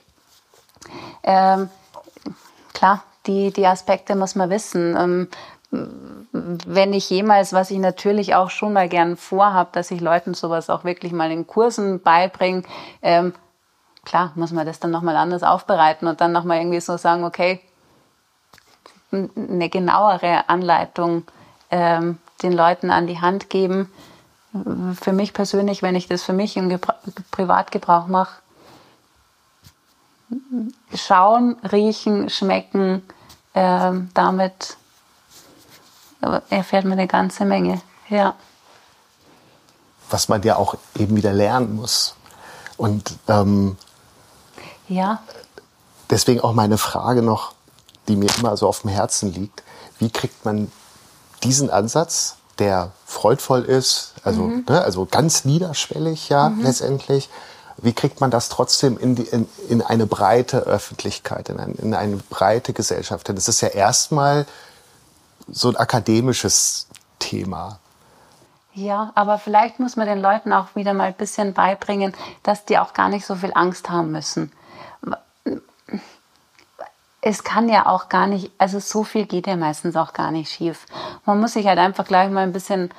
Ähm, 1.24 1.70
klar, 2.74 3.04
die, 3.26 3.52
die 3.52 3.68
Aspekte 3.68 4.16
muss 4.16 4.36
man 4.36 4.50
wissen. 4.50 4.96
Ähm, 4.98 5.28
wenn 5.72 6.94
ich 6.94 7.10
jemals, 7.10 7.54
was 7.54 7.72
ich 7.72 7.80
natürlich 7.80 8.36
auch 8.36 8.52
schon 8.52 8.74
mal 8.74 8.88
gern 8.88 9.18
vorhab, 9.18 9.74
dass 9.74 9.90
ich 9.90 10.02
Leuten 10.02 10.36
sowas 10.36 10.70
auch 10.70 10.84
wirklich 10.84 11.12
mal 11.14 11.32
in 11.32 11.48
Kursen 11.48 12.02
beibringe, 12.02 12.64
ähm, 13.02 13.34
klar 14.06 14.32
muss 14.36 14.52
man 14.52 14.66
das 14.68 14.80
dann 14.80 14.92
nochmal 14.92 15.16
anders 15.16 15.42
aufbereiten 15.42 16.08
und 16.08 16.22
dann 16.22 16.32
nochmal 16.32 16.60
irgendwie 16.60 16.80
so 16.80 16.98
sagen, 16.98 17.24
okay, 17.24 17.60
eine 19.12 19.70
genauere 19.70 20.48
Anleitung 20.50 21.24
ähm, 21.72 22.20
den 22.42 22.54
Leuten 22.54 22.92
an 22.92 23.08
die 23.08 23.22
Hand 23.22 23.50
geben. 23.50 23.92
Für 25.00 25.14
mich 25.14 25.34
persönlich, 25.34 25.82
wenn 25.82 25.96
ich 25.96 26.08
das 26.08 26.24
für 26.24 26.34
mich 26.34 26.58
im 26.58 26.70
Gebra 26.70 26.96
Privatgebrauch 27.32 28.08
mache, 28.08 28.43
schauen, 30.96 31.56
riechen, 31.72 32.30
schmecken, 32.30 33.04
ähm, 33.54 34.10
damit 34.14 34.78
erfährt 36.50 36.86
man 36.86 36.94
eine 36.94 37.08
ganze 37.08 37.46
Menge. 37.46 37.82
Ja. 38.10 38.36
Was 40.10 40.30
man 40.30 40.42
ja 40.44 40.56
auch 40.56 40.76
eben 40.98 41.16
wieder 41.16 41.34
lernen 41.34 41.76
muss. 41.76 42.16
Und 42.78 43.18
ähm, 43.28 43.78
Ja, 44.88 45.22
deswegen 46.10 46.42
auch 46.42 46.54
meine 46.54 46.78
Frage 46.78 47.22
noch, 47.22 47.54
die 48.08 48.16
mir 48.16 48.30
immer 48.38 48.56
so 48.58 48.68
auf 48.68 48.82
dem 48.82 48.90
Herzen 48.90 49.34
liegt. 49.34 49.64
Wie 50.00 50.10
kriegt 50.10 50.46
man 50.46 50.72
diesen 51.44 51.70
Ansatz, 51.70 52.38
der 52.60 52.92
freudvoll 53.06 53.64
ist, 53.64 54.14
also, 54.24 54.48
ne, 54.48 54.82
also 54.82 55.06
ganz 55.06 55.46
niederschwellig 55.46 56.30
ja 56.30 56.54
letztendlich, 56.60 57.30
wie 57.78 57.94
kriegt 57.94 58.22
man 58.22 58.32
das 58.32 58.50
trotzdem 58.50 58.98
in, 58.98 59.16
die, 59.16 59.24
in, 59.24 59.48
in 59.70 59.82
eine 59.82 60.06
breite 60.06 60.60
Öffentlichkeit, 60.60 61.50
in, 61.50 61.60
ein, 61.60 61.76
in 61.76 61.94
eine 61.94 62.18
breite 62.18 62.74
Gesellschaft? 62.74 63.28
Denn 63.28 63.38
es 63.38 63.48
ist 63.48 63.62
ja 63.62 63.70
erstmal 63.70 64.46
so 65.48 65.70
ein 65.70 65.76
akademisches 65.76 66.88
Thema. 67.20 67.80
Ja, 68.74 69.12
aber 69.16 69.38
vielleicht 69.38 69.80
muss 69.80 69.96
man 69.96 70.08
den 70.08 70.22
Leuten 70.22 70.52
auch 70.52 70.76
wieder 70.76 70.94
mal 70.94 71.06
ein 71.06 71.14
bisschen 71.14 71.54
beibringen, 71.54 72.14
dass 72.42 72.66
die 72.66 72.80
auch 72.80 72.94
gar 72.94 73.10
nicht 73.10 73.26
so 73.26 73.36
viel 73.36 73.52
Angst 73.54 73.90
haben 73.90 74.12
müssen. 74.12 74.52
Es 77.22 77.44
kann 77.44 77.70
ja 77.70 77.86
auch 77.86 78.10
gar 78.10 78.28
nicht, 78.28 78.52
also 78.58 78.80
so 78.80 79.04
viel 79.04 79.26
geht 79.26 79.48
ja 79.48 79.56
meistens 79.56 79.96
auch 79.96 80.14
gar 80.14 80.32
nicht 80.32 80.52
schief. 80.52 80.86
Man 81.26 81.40
muss 81.40 81.54
sich 81.54 81.68
halt 81.68 81.80
einfach 81.80 82.06
gleich 82.06 82.30
mal 82.30 82.42
ein 82.42 82.52
bisschen 82.52 82.90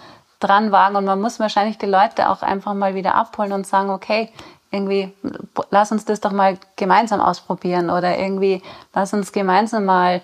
dran 0.44 0.72
wagen 0.72 0.96
und 0.96 1.04
man 1.04 1.20
muss 1.20 1.40
wahrscheinlich 1.40 1.78
die 1.78 1.86
Leute 1.86 2.28
auch 2.28 2.42
einfach 2.42 2.74
mal 2.74 2.94
wieder 2.94 3.14
abholen 3.14 3.52
und 3.52 3.66
sagen, 3.66 3.90
okay, 3.90 4.30
irgendwie, 4.70 5.12
lass 5.70 5.92
uns 5.92 6.04
das 6.04 6.20
doch 6.20 6.32
mal 6.32 6.58
gemeinsam 6.76 7.20
ausprobieren 7.20 7.90
oder 7.90 8.18
irgendwie, 8.18 8.62
lass 8.92 9.14
uns 9.14 9.32
gemeinsam 9.32 9.84
mal, 9.84 10.20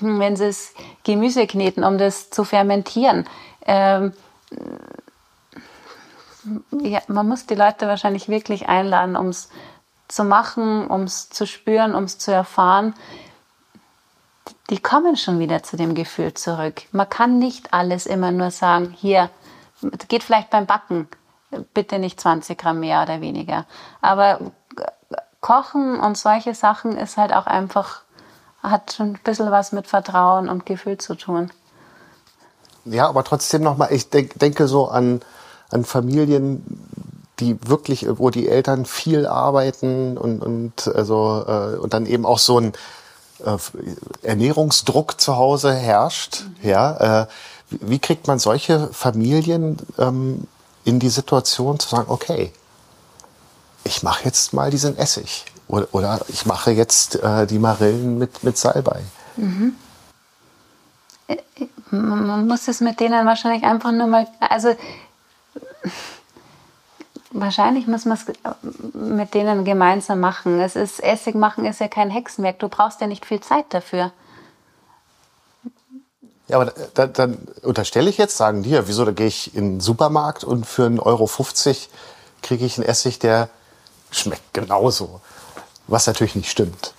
wenn 0.00 0.36
sie 0.36 0.44
es 0.44 0.74
Gemüse 1.02 1.46
kneten, 1.46 1.82
um 1.82 1.98
das 1.98 2.30
zu 2.30 2.44
fermentieren. 2.44 3.26
Ähm, 3.66 4.12
ja, 6.82 7.00
man 7.08 7.26
muss 7.28 7.46
die 7.46 7.54
Leute 7.54 7.86
wahrscheinlich 7.88 8.28
wirklich 8.28 8.68
einladen, 8.68 9.16
um 9.16 9.28
es 9.28 9.48
zu 10.08 10.24
machen, 10.24 10.86
um 10.86 11.02
es 11.02 11.28
zu 11.28 11.46
spüren, 11.46 11.94
um 11.94 12.04
es 12.04 12.18
zu 12.18 12.32
erfahren. 12.32 12.94
Die 14.70 14.80
kommen 14.80 15.16
schon 15.16 15.38
wieder 15.38 15.62
zu 15.62 15.76
dem 15.76 15.94
Gefühl 15.94 16.34
zurück. 16.34 16.82
Man 16.92 17.08
kann 17.08 17.38
nicht 17.38 17.72
alles 17.72 18.06
immer 18.06 18.30
nur 18.30 18.50
sagen, 18.50 18.94
hier, 18.96 19.30
geht 20.08 20.22
vielleicht 20.22 20.50
beim 20.50 20.66
Backen, 20.66 21.08
bitte 21.72 21.98
nicht 21.98 22.20
20 22.20 22.58
Gramm 22.58 22.80
mehr 22.80 23.02
oder 23.02 23.20
weniger. 23.20 23.64
Aber 24.02 24.40
Kochen 25.40 25.98
und 25.98 26.18
solche 26.18 26.54
Sachen 26.54 26.96
ist 26.96 27.16
halt 27.16 27.32
auch 27.32 27.46
einfach, 27.46 28.02
hat 28.62 28.92
schon 28.92 29.12
ein 29.12 29.20
bisschen 29.24 29.50
was 29.50 29.72
mit 29.72 29.86
Vertrauen 29.86 30.48
und 30.48 30.66
Gefühl 30.66 30.98
zu 30.98 31.14
tun. 31.14 31.50
Ja, 32.84 33.08
aber 33.08 33.24
trotzdem 33.24 33.62
nochmal, 33.62 33.92
ich 33.92 34.10
denk, 34.10 34.38
denke 34.38 34.66
so 34.66 34.88
an, 34.88 35.20
an 35.70 35.84
Familien, 35.84 36.64
die 37.40 37.56
wirklich, 37.68 38.06
wo 38.18 38.30
die 38.30 38.48
Eltern 38.48 38.84
viel 38.84 39.26
arbeiten 39.26 40.18
und, 40.18 40.42
und, 40.42 40.88
also, 40.88 41.44
äh, 41.46 41.76
und 41.76 41.94
dann 41.94 42.06
eben 42.06 42.26
auch 42.26 42.38
so 42.38 42.58
ein 42.58 42.72
Ernährungsdruck 44.22 45.20
zu 45.20 45.36
Hause 45.36 45.74
herrscht. 45.74 46.44
Ja, 46.62 47.22
äh, 47.22 47.26
wie 47.70 47.98
kriegt 47.98 48.26
man 48.26 48.38
solche 48.38 48.88
Familien 48.88 49.76
ähm, 49.98 50.46
in 50.84 50.98
die 50.98 51.10
Situation 51.10 51.78
zu 51.78 51.88
sagen, 51.88 52.10
okay, 52.10 52.52
ich 53.84 54.02
mache 54.02 54.24
jetzt 54.24 54.52
mal 54.52 54.70
diesen 54.70 54.96
Essig 54.96 55.44
oder, 55.68 55.86
oder 55.92 56.20
ich 56.28 56.46
mache 56.46 56.70
jetzt 56.70 57.16
äh, 57.16 57.46
die 57.46 57.58
Marillen 57.58 58.18
mit, 58.18 58.42
mit 58.42 58.56
Salbei? 58.56 59.02
Mhm 59.36 59.74
man 61.90 62.46
muss 62.46 62.68
es 62.68 62.80
mit 62.80 63.00
denen 63.00 63.26
wahrscheinlich 63.26 63.64
einfach 63.64 63.92
nur 63.92 64.06
mal, 64.06 64.26
also 64.40 64.74
wahrscheinlich 67.30 67.86
muss 67.86 68.04
man 68.04 68.16
es 68.16 68.26
mit 68.94 69.34
denen 69.34 69.64
gemeinsam 69.64 70.20
machen. 70.20 70.60
Es 70.60 70.76
ist 70.76 71.00
Essig 71.00 71.34
machen 71.34 71.64
ist 71.64 71.80
ja 71.80 71.88
kein 71.88 72.10
Hexenwerk. 72.10 72.58
Du 72.58 72.68
brauchst 72.68 73.00
ja 73.00 73.06
nicht 73.06 73.26
viel 73.26 73.40
Zeit 73.40 73.66
dafür. 73.70 74.12
Ja, 76.48 76.60
aber 76.60 76.72
dann, 76.94 77.12
dann 77.12 77.48
unterstelle 77.62 78.08
ich 78.08 78.16
jetzt, 78.16 78.36
sagen 78.36 78.62
die, 78.62 78.70
ja, 78.70 78.88
wieso, 78.88 79.04
da 79.04 79.12
gehe 79.12 79.26
ich 79.26 79.54
in 79.54 79.74
den 79.74 79.80
Supermarkt 79.80 80.44
und 80.44 80.64
für 80.64 80.86
1,50 80.86 81.02
Euro 81.04 81.28
kriege 82.40 82.64
ich 82.64 82.78
einen 82.78 82.88
Essig, 82.88 83.18
der 83.18 83.50
schmeckt 84.10 84.54
genauso. 84.54 85.20
Was 85.86 86.06
natürlich 86.06 86.36
nicht 86.36 86.50
stimmt. 86.50 86.94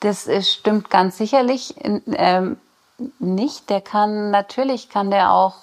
Das 0.00 0.28
stimmt 0.46 0.90
ganz 0.90 1.18
sicherlich. 1.18 1.74
Ähm, 1.82 2.56
nicht. 3.18 3.70
Der 3.70 3.80
kann, 3.80 4.30
natürlich 4.30 4.88
kann 4.88 5.10
der 5.10 5.32
auch, 5.32 5.56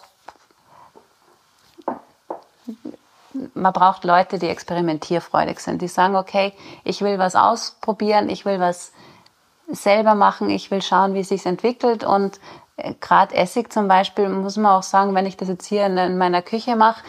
man 3.53 3.73
braucht 3.73 4.03
Leute, 4.03 4.39
die 4.39 4.49
experimentierfreudig 4.49 5.59
sind, 5.59 5.81
die 5.81 5.87
sagen, 5.87 6.15
okay, 6.15 6.53
ich 6.83 7.01
will 7.01 7.17
was 7.17 7.35
ausprobieren, 7.35 8.29
ich 8.29 8.45
will 8.45 8.59
was 8.59 8.91
selber 9.69 10.15
machen, 10.15 10.49
ich 10.49 10.71
will 10.71 10.81
schauen, 10.81 11.13
wie 11.13 11.21
es 11.21 11.29
sich 11.29 11.45
entwickelt. 11.45 12.03
Und 12.03 12.39
äh, 12.77 12.93
gerade 12.99 13.35
Essig 13.35 13.71
zum 13.71 13.87
Beispiel, 13.87 14.29
muss 14.29 14.57
man 14.57 14.73
auch 14.73 14.83
sagen, 14.83 15.15
wenn 15.15 15.25
ich 15.25 15.37
das 15.37 15.47
jetzt 15.47 15.65
hier 15.65 15.85
in, 15.85 16.17
meiner 16.17 16.41
Küche 16.41 16.75
mache, 16.75 17.03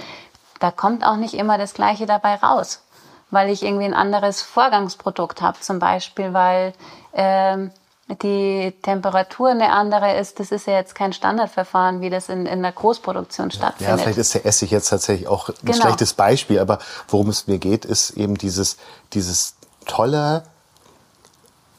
da 0.61 0.71
kommt 0.71 1.05
auch 1.05 1.17
nicht 1.17 1.35
immer 1.35 1.59
das 1.59 1.75
Gleiche 1.75 2.07
dabei 2.07 2.37
raus, 2.37 2.85
weil 3.31 3.51
ich 3.51 3.65
irgendwie 3.65 3.87
ein 3.87 3.95
anderes 3.95 4.43
Vorgangsprodukt 4.43 5.43
habe, 5.43 5.59
zum 5.61 5.81
Beispiel, 5.81 6.33
weil 6.33 6.73
ähm, 7.13 7.73
die 8.21 8.75
Temperatur 8.83 9.51
eine 9.51 9.73
andere 9.73 10.17
ist, 10.17 10.41
das 10.41 10.51
ist 10.53 10.67
ja 10.67 10.75
jetzt 10.75 10.95
kein 10.95 11.13
Standardverfahren, 11.13 12.01
wie 12.01 12.11
das 12.11 12.29
in, 12.29 12.47
in 12.47 12.63
der 12.63 12.73
Großproduktion 12.73 13.51
stattfindet. 13.51 13.97
Ja, 13.97 14.03
vielleicht 14.03 14.19
ist 14.19 14.35
der 14.35 14.45
Essig 14.47 14.71
jetzt 14.71 14.89
tatsächlich 14.89 15.29
auch 15.29 15.49
ein 15.49 15.55
genau. 15.63 15.79
schlechtes 15.79 16.15
Beispiel, 16.15 16.59
aber 16.59 16.79
worum 17.09 17.29
es 17.29 17.47
mir 17.47 17.59
geht, 17.59 17.85
ist 17.85 18.11
eben 18.11 18.37
dieses, 18.37 18.77
dieses 19.13 19.55
tolle, 19.87 20.45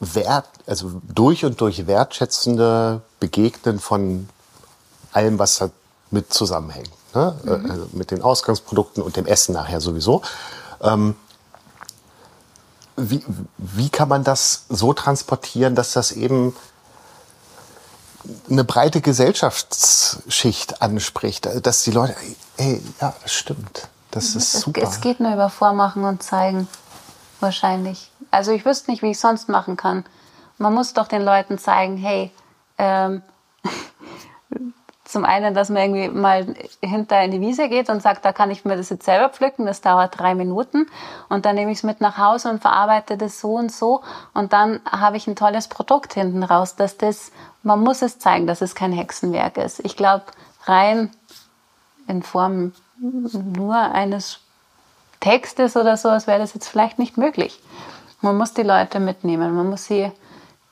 Wert, 0.00 0.48
also 0.66 1.00
durch 1.02 1.44
und 1.44 1.60
durch 1.60 1.86
wertschätzende 1.86 3.00
Begegnen 3.20 3.78
von 3.78 4.28
allem, 5.12 5.38
was 5.38 5.58
da 5.58 5.70
mit 6.10 6.32
zusammenhängt. 6.32 6.90
Ne? 7.14 7.34
Mhm. 7.44 7.70
Also 7.70 7.86
mit 7.92 8.10
den 8.10 8.22
Ausgangsprodukten 8.22 9.02
und 9.02 9.16
dem 9.16 9.26
Essen 9.26 9.52
nachher 9.52 9.80
sowieso. 9.80 10.22
Ähm, 10.82 11.16
wie, 13.10 13.24
wie 13.58 13.88
kann 13.88 14.08
man 14.08 14.24
das 14.24 14.64
so 14.68 14.92
transportieren, 14.92 15.74
dass 15.74 15.92
das 15.92 16.12
eben 16.12 16.54
eine 18.50 18.64
breite 18.64 19.00
Gesellschaftsschicht 19.00 20.80
anspricht, 20.82 21.48
dass 21.66 21.82
die 21.82 21.90
Leute, 21.90 22.16
ey, 22.56 22.82
ja, 23.00 23.14
das 23.22 23.32
stimmt, 23.32 23.88
das 24.10 24.34
ist 24.34 24.52
super. 24.52 24.82
Es 24.82 25.00
geht 25.00 25.20
nur 25.20 25.32
über 25.32 25.50
Vormachen 25.50 26.04
und 26.04 26.22
Zeigen, 26.22 26.68
wahrscheinlich. 27.40 28.10
Also 28.30 28.52
ich 28.52 28.64
wüsste 28.64 28.90
nicht, 28.90 29.02
wie 29.02 29.10
ich 29.10 29.20
sonst 29.20 29.48
machen 29.48 29.76
kann. 29.76 30.04
Man 30.58 30.72
muss 30.72 30.94
doch 30.94 31.08
den 31.08 31.22
Leuten 31.22 31.58
zeigen, 31.58 31.96
hey, 31.96 32.30
ähm, 32.78 33.22
zum 35.14 35.24
einen, 35.24 35.54
dass 35.54 35.70
man 35.70 35.82
irgendwie 35.82 36.08
mal 36.08 36.54
hinter 36.82 37.22
in 37.22 37.30
die 37.30 37.40
Wiese 37.40 37.68
geht 37.68 37.88
und 37.88 38.02
sagt, 38.02 38.24
da 38.24 38.32
kann 38.32 38.50
ich 38.50 38.64
mir 38.64 38.76
das 38.76 38.90
jetzt 38.90 39.04
selber 39.04 39.30
pflücken, 39.30 39.64
das 39.64 39.80
dauert 39.80 40.18
drei 40.18 40.34
Minuten 40.34 40.86
und 41.28 41.46
dann 41.46 41.54
nehme 41.54 41.70
ich 41.70 41.78
es 41.78 41.82
mit 41.84 42.00
nach 42.00 42.18
Hause 42.18 42.50
und 42.50 42.60
verarbeite 42.60 43.16
das 43.16 43.40
so 43.40 43.54
und 43.54 43.72
so 43.72 44.02
und 44.34 44.52
dann 44.52 44.80
habe 44.84 45.16
ich 45.16 45.26
ein 45.26 45.36
tolles 45.36 45.68
Produkt 45.68 46.14
hinten 46.14 46.42
raus, 46.42 46.76
dass 46.76 46.98
das, 46.98 47.30
man 47.62 47.80
muss 47.80 48.02
es 48.02 48.18
zeigen, 48.18 48.46
dass 48.46 48.60
es 48.60 48.74
kein 48.74 48.92
Hexenwerk 48.92 49.56
ist. 49.56 49.80
Ich 49.84 49.96
glaube, 49.96 50.24
rein 50.64 51.10
in 52.08 52.22
Form 52.22 52.72
nur 52.98 53.76
eines 53.76 54.40
Textes 55.20 55.76
oder 55.76 55.96
sowas 55.96 56.26
wäre 56.26 56.40
das 56.40 56.54
jetzt 56.54 56.68
vielleicht 56.68 56.98
nicht 56.98 57.16
möglich. 57.16 57.62
Man 58.20 58.36
muss 58.36 58.52
die 58.52 58.62
Leute 58.62 59.00
mitnehmen, 59.00 59.54
man 59.54 59.70
muss 59.70 59.86
sie, 59.86 60.10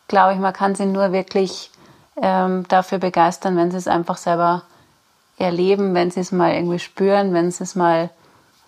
glaube 0.08 0.34
ich, 0.34 0.40
man 0.40 0.52
kann 0.52 0.74
sie 0.74 0.86
nur 0.86 1.12
wirklich 1.12 1.70
ähm, 2.20 2.66
dafür 2.68 2.98
begeistern, 2.98 3.56
wenn 3.56 3.70
sie 3.70 3.76
es 3.76 3.88
einfach 3.88 4.16
selber 4.16 4.62
erleben, 5.38 5.94
wenn 5.94 6.10
sie 6.10 6.20
es 6.20 6.32
mal 6.32 6.52
irgendwie 6.52 6.78
spüren, 6.78 7.32
wenn 7.32 7.50
sie 7.50 7.64
es 7.64 7.74
mal 7.74 8.10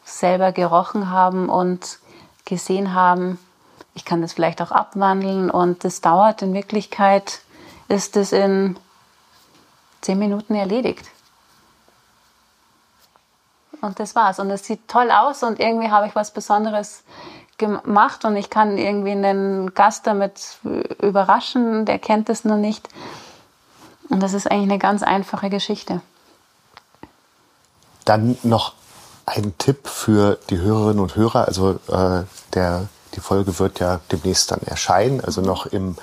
selber 0.04 0.52
gerochen 0.52 1.10
haben 1.10 1.48
und 1.48 1.98
gesehen 2.44 2.94
haben. 2.94 3.38
Ich 3.94 4.04
kann 4.04 4.22
das 4.22 4.32
vielleicht 4.32 4.60
auch 4.60 4.70
abwandeln 4.70 5.50
und 5.50 5.84
das 5.84 6.00
dauert 6.00 6.42
in 6.42 6.52
Wirklichkeit, 6.52 7.40
ist 7.88 8.16
es 8.16 8.32
in 8.32 8.76
zehn 10.00 10.18
Minuten 10.18 10.54
erledigt. 10.54 11.10
Und 13.80 14.00
das 14.00 14.14
war's. 14.14 14.38
Und 14.38 14.50
es 14.50 14.64
sieht 14.64 14.88
toll 14.88 15.10
aus 15.10 15.42
und 15.42 15.60
irgendwie 15.60 15.90
habe 15.90 16.06
ich 16.06 16.14
was 16.14 16.32
Besonderes 16.32 17.04
gemacht 17.58 18.24
und 18.24 18.36
ich 18.36 18.50
kann 18.50 18.78
irgendwie 18.78 19.12
einen 19.12 19.74
Gast 19.74 20.06
damit 20.06 20.58
überraschen, 21.00 21.84
der 21.84 21.98
kennt 21.98 22.28
es 22.28 22.44
noch 22.44 22.56
nicht. 22.56 22.88
Und 24.08 24.22
das 24.22 24.34
ist 24.34 24.50
eigentlich 24.50 24.70
eine 24.70 24.78
ganz 24.78 25.02
einfache 25.02 25.50
Geschichte. 25.50 26.00
Dann 28.04 28.36
noch 28.42 28.74
ein 29.26 29.56
Tipp 29.58 29.88
für 29.88 30.38
die 30.50 30.58
Hörerinnen 30.58 31.00
und 31.00 31.16
Hörer. 31.16 31.46
Also 31.46 31.78
äh, 31.88 32.24
der, 32.52 32.88
die 33.14 33.20
Folge 33.20 33.58
wird 33.58 33.80
ja 33.80 34.00
demnächst 34.12 34.50
dann 34.50 34.60
erscheinen, 34.60 35.22
also 35.22 35.40
noch 35.40 35.66
im 35.66 35.96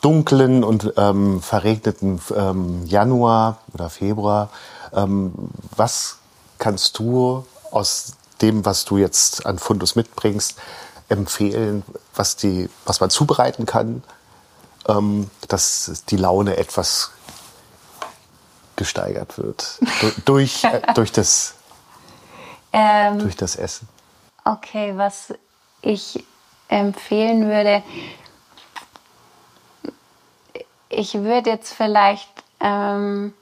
dunklen 0.00 0.62
und 0.62 0.92
ähm, 0.96 1.42
verregneten 1.42 2.20
ähm, 2.36 2.84
Januar 2.86 3.58
oder 3.74 3.90
Februar. 3.90 4.50
Ähm, 4.92 5.32
was 5.76 6.18
kannst 6.58 6.98
du 6.98 7.44
aus 7.70 8.12
dem, 8.40 8.64
was 8.64 8.84
du 8.84 8.98
jetzt 8.98 9.46
an 9.46 9.58
Fundus 9.58 9.96
mitbringst, 9.96 10.56
empfehlen, 11.08 11.82
was, 12.14 12.36
die, 12.36 12.68
was 12.84 13.00
man 13.00 13.10
zubereiten 13.10 13.66
kann, 13.66 14.02
ähm, 14.86 15.30
dass 15.48 16.04
die 16.08 16.16
Laune 16.16 16.56
etwas 16.56 17.10
gesteigert 18.78 19.36
wird. 19.36 19.78
durch, 20.24 20.64
äh, 20.64 20.80
durch, 20.94 21.12
das, 21.12 21.54
ähm, 22.72 23.18
durch 23.18 23.36
das 23.36 23.56
Essen. 23.56 23.86
Okay, 24.44 24.94
was 24.96 25.34
ich 25.82 26.24
empfehlen 26.68 27.48
würde, 27.48 27.82
ich 30.88 31.14
würde 31.14 31.50
jetzt 31.50 31.74
vielleicht, 31.74 32.30
ähm, 32.60 33.34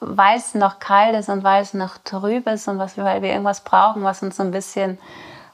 weil 0.00 0.38
es 0.38 0.54
noch 0.54 0.78
kalt 0.78 1.16
ist 1.16 1.28
und 1.28 1.42
weil 1.42 1.62
es 1.62 1.74
noch 1.74 1.98
trüb 1.98 2.46
ist 2.46 2.68
und 2.68 2.78
was 2.78 2.96
wir, 2.96 3.04
weil 3.04 3.22
wir 3.22 3.30
irgendwas 3.30 3.64
brauchen, 3.64 4.04
was 4.04 4.22
uns 4.22 4.38
ein 4.38 4.52
bisschen 4.52 4.98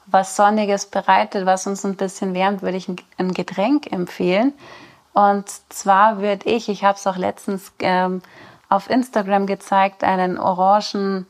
was 0.05 0.35
Sonniges 0.35 0.85
bereitet, 0.85 1.47
was 1.47 1.65
uns 1.65 1.83
ein 1.83 1.95
bisschen 1.95 2.35
wärmt, 2.35 2.61
würde 2.61 2.77
ich 2.77 2.87
ein, 2.87 2.97
ein 3.17 3.33
Getränk 3.33 3.91
empfehlen. 3.91 4.53
Und 5.15 5.49
zwar 5.69 6.19
würde 6.19 6.47
ich, 6.49 6.67
ich 6.67 6.83
habe 6.83 6.97
es 6.97 7.07
auch 7.07 7.15
letztens 7.15 7.71
ähm, 7.79 8.21
auf 8.67 8.89
Instagram 8.89 9.47
gezeigt, 9.47 10.03
einen 10.03 10.37
orangen 10.37 11.25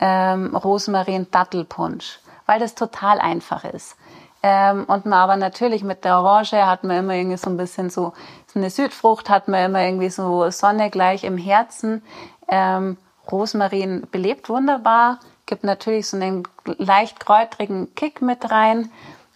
ähm, 0.00 0.54
Rosmarin-Dattelpunsch, 0.54 2.20
weil 2.44 2.60
das 2.60 2.74
total 2.74 3.18
einfach 3.20 3.64
ist. 3.64 3.96
Ähm, 4.42 4.84
und 4.84 5.06
man 5.06 5.14
aber 5.14 5.36
natürlich 5.36 5.82
mit 5.82 6.04
der 6.04 6.18
Orange 6.18 6.66
hat 6.66 6.84
man 6.84 6.98
immer 6.98 7.14
irgendwie 7.14 7.38
so 7.38 7.48
ein 7.48 7.56
bisschen 7.56 7.88
so, 7.88 8.12
eine 8.54 8.68
Südfrucht 8.68 9.30
hat 9.30 9.48
man 9.48 9.64
immer 9.64 9.80
irgendwie 9.80 10.10
so 10.10 10.50
Sonne 10.50 10.90
gleich 10.90 11.24
im 11.24 11.38
Herzen. 11.38 12.02
Ähm, 12.48 12.98
Rosmarin 13.30 14.06
belebt 14.10 14.50
wunderbar, 14.50 15.20
gibt 15.46 15.64
natürlich 15.64 16.06
so 16.06 16.18
einen 16.18 16.42
leicht 16.66 17.18
kräutrigen 17.18 17.94
Kick 17.94 18.20
mit 18.20 18.50
rein. 18.50 18.90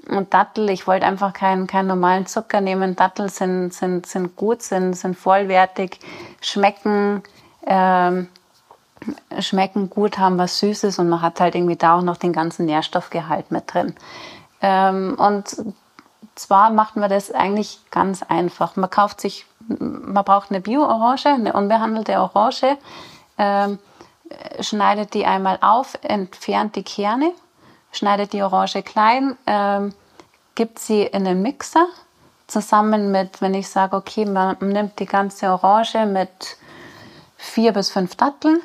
Und 0.09 0.35
Dattel, 0.35 0.71
ich 0.71 0.87
wollte 0.87 1.07
einfach 1.07 1.33
keinen, 1.33 1.67
keinen 1.67 1.89
normalen 1.89 2.27
Zucker 2.27 2.61
nehmen. 2.61 2.95
Dattel 2.95 3.29
sind, 3.29 3.73
sind, 3.73 4.07
sind 4.07 4.37
gut, 4.37 4.63
sind, 4.63 4.95
sind 4.95 5.17
vollwertig, 5.17 5.99
schmecken, 6.41 7.23
ähm, 7.67 8.29
schmecken 9.41 9.91
gut, 9.91 10.19
haben 10.19 10.39
was 10.39 10.59
Süßes 10.61 10.99
und 10.99 11.09
man 11.09 11.23
hat 11.23 11.41
halt 11.41 11.55
irgendwie 11.55 11.77
da 11.77 11.97
auch 11.99 12.03
noch 12.03 12.17
den 12.17 12.33
ganzen 12.33 12.67
Nährstoffgehalt 12.67 13.51
mit 13.51 13.73
drin. 13.73 13.95
Ähm, 14.63 15.17
und 15.19 15.57
zwar 16.37 16.71
macht 16.71 16.97
man 16.97 17.11
das 17.11 17.33
eigentlich 17.33 17.81
ganz 17.91 18.23
einfach. 18.23 18.77
Man 18.77 18.91
kauft 18.91 19.21
sich, 19.21 19.45
man 19.69 20.25
braucht 20.25 20.51
eine 20.51 20.61
Bio-Orange, 20.61 21.27
eine 21.27 21.53
unbehandelte 21.53 22.21
Orange, 22.21 22.79
ähm, 23.39 23.79
schneidet 24.61 25.15
die 25.15 25.27
einmal 25.27 25.59
auf, 25.61 25.99
entfernt 26.03 26.77
die 26.77 26.85
Kerne 26.85 27.33
schneidet 27.97 28.33
die 28.33 28.43
Orange 28.43 28.83
klein, 28.83 29.37
ähm, 29.47 29.95
gibt 30.55 30.79
sie 30.79 31.03
in 31.03 31.25
den 31.25 31.43
Mixer 31.43 31.87
zusammen 32.47 33.11
mit, 33.11 33.41
wenn 33.41 33.55
ich 33.55 33.69
sage, 33.69 33.97
okay, 33.97 34.25
man 34.25 34.57
nimmt 34.61 34.99
die 34.99 35.07
ganze 35.07 35.51
Orange 35.51 36.07
mit 36.07 36.57
vier 37.37 37.73
bis 37.73 37.91
fünf 37.91 38.15
Datteln 38.17 38.61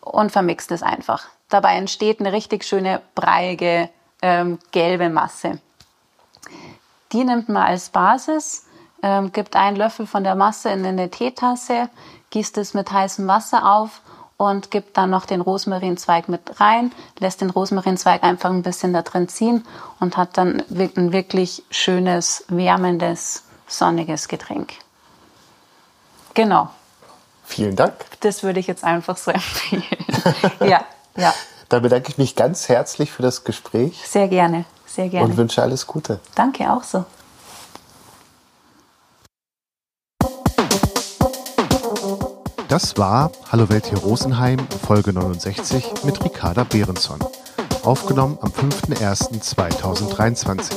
und 0.00 0.32
vermixt 0.32 0.70
es 0.70 0.82
einfach. 0.82 1.26
Dabei 1.48 1.76
entsteht 1.76 2.20
eine 2.20 2.32
richtig 2.32 2.64
schöne 2.64 3.00
breiige 3.14 3.88
ähm, 4.22 4.58
gelbe 4.72 5.08
Masse. 5.08 5.60
Die 7.12 7.24
nimmt 7.24 7.48
man 7.48 7.62
als 7.62 7.88
Basis, 7.90 8.66
ähm, 9.02 9.32
gibt 9.32 9.56
einen 9.56 9.76
Löffel 9.76 10.06
von 10.06 10.24
der 10.24 10.34
Masse 10.34 10.70
in 10.70 10.84
eine 10.84 11.10
Teetasse, 11.10 11.88
gießt 12.30 12.58
es 12.58 12.74
mit 12.74 12.90
heißem 12.90 13.26
Wasser 13.28 13.72
auf 13.72 14.00
und 14.36 14.70
gibt 14.70 14.96
dann 14.96 15.10
noch 15.10 15.24
den 15.24 15.40
Rosmarinzweig 15.40 16.28
mit 16.28 16.60
rein, 16.60 16.92
lässt 17.18 17.40
den 17.40 17.50
Rosmarinzweig 17.50 18.22
einfach 18.22 18.50
ein 18.50 18.62
bisschen 18.62 18.92
da 18.92 19.02
drin 19.02 19.28
ziehen 19.28 19.64
und 20.00 20.16
hat 20.16 20.36
dann 20.36 20.62
ein 20.70 21.12
wirklich 21.12 21.62
schönes, 21.70 22.44
wärmendes, 22.48 23.44
sonniges 23.66 24.28
Getränk. 24.28 24.74
Genau. 26.34 26.68
Vielen 27.44 27.76
Dank. 27.76 27.94
Das 28.20 28.42
würde 28.42 28.60
ich 28.60 28.66
jetzt 28.66 28.84
einfach 28.84 29.16
so 29.16 29.30
empfehlen. 29.32 29.84
ja, 30.60 30.84
ja. 31.16 31.34
Dann 31.68 31.82
bedanke 31.82 32.10
ich 32.10 32.18
mich 32.18 32.36
ganz 32.36 32.68
herzlich 32.68 33.10
für 33.10 33.22
das 33.22 33.44
Gespräch. 33.44 34.00
Sehr 34.06 34.28
gerne, 34.28 34.64
sehr 34.86 35.08
gerne. 35.08 35.26
Und 35.26 35.36
wünsche 35.36 35.62
alles 35.62 35.86
Gute. 35.86 36.20
Danke 36.34 36.70
auch 36.70 36.82
so. 36.82 37.04
Das 42.68 42.96
war 42.96 43.30
Hallo 43.52 43.68
Welt 43.68 43.86
hier 43.86 43.98
Rosenheim, 43.98 44.58
Folge 44.84 45.12
69 45.12 46.02
mit 46.02 46.24
Ricarda 46.24 46.64
Behrenson. 46.64 47.20
Aufgenommen 47.84 48.36
am 48.40 48.50
5.01.2023. 48.50 50.72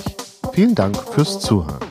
Vielen 0.54 0.76
Dank 0.76 0.96
fürs 1.14 1.40
Zuhören. 1.40 1.89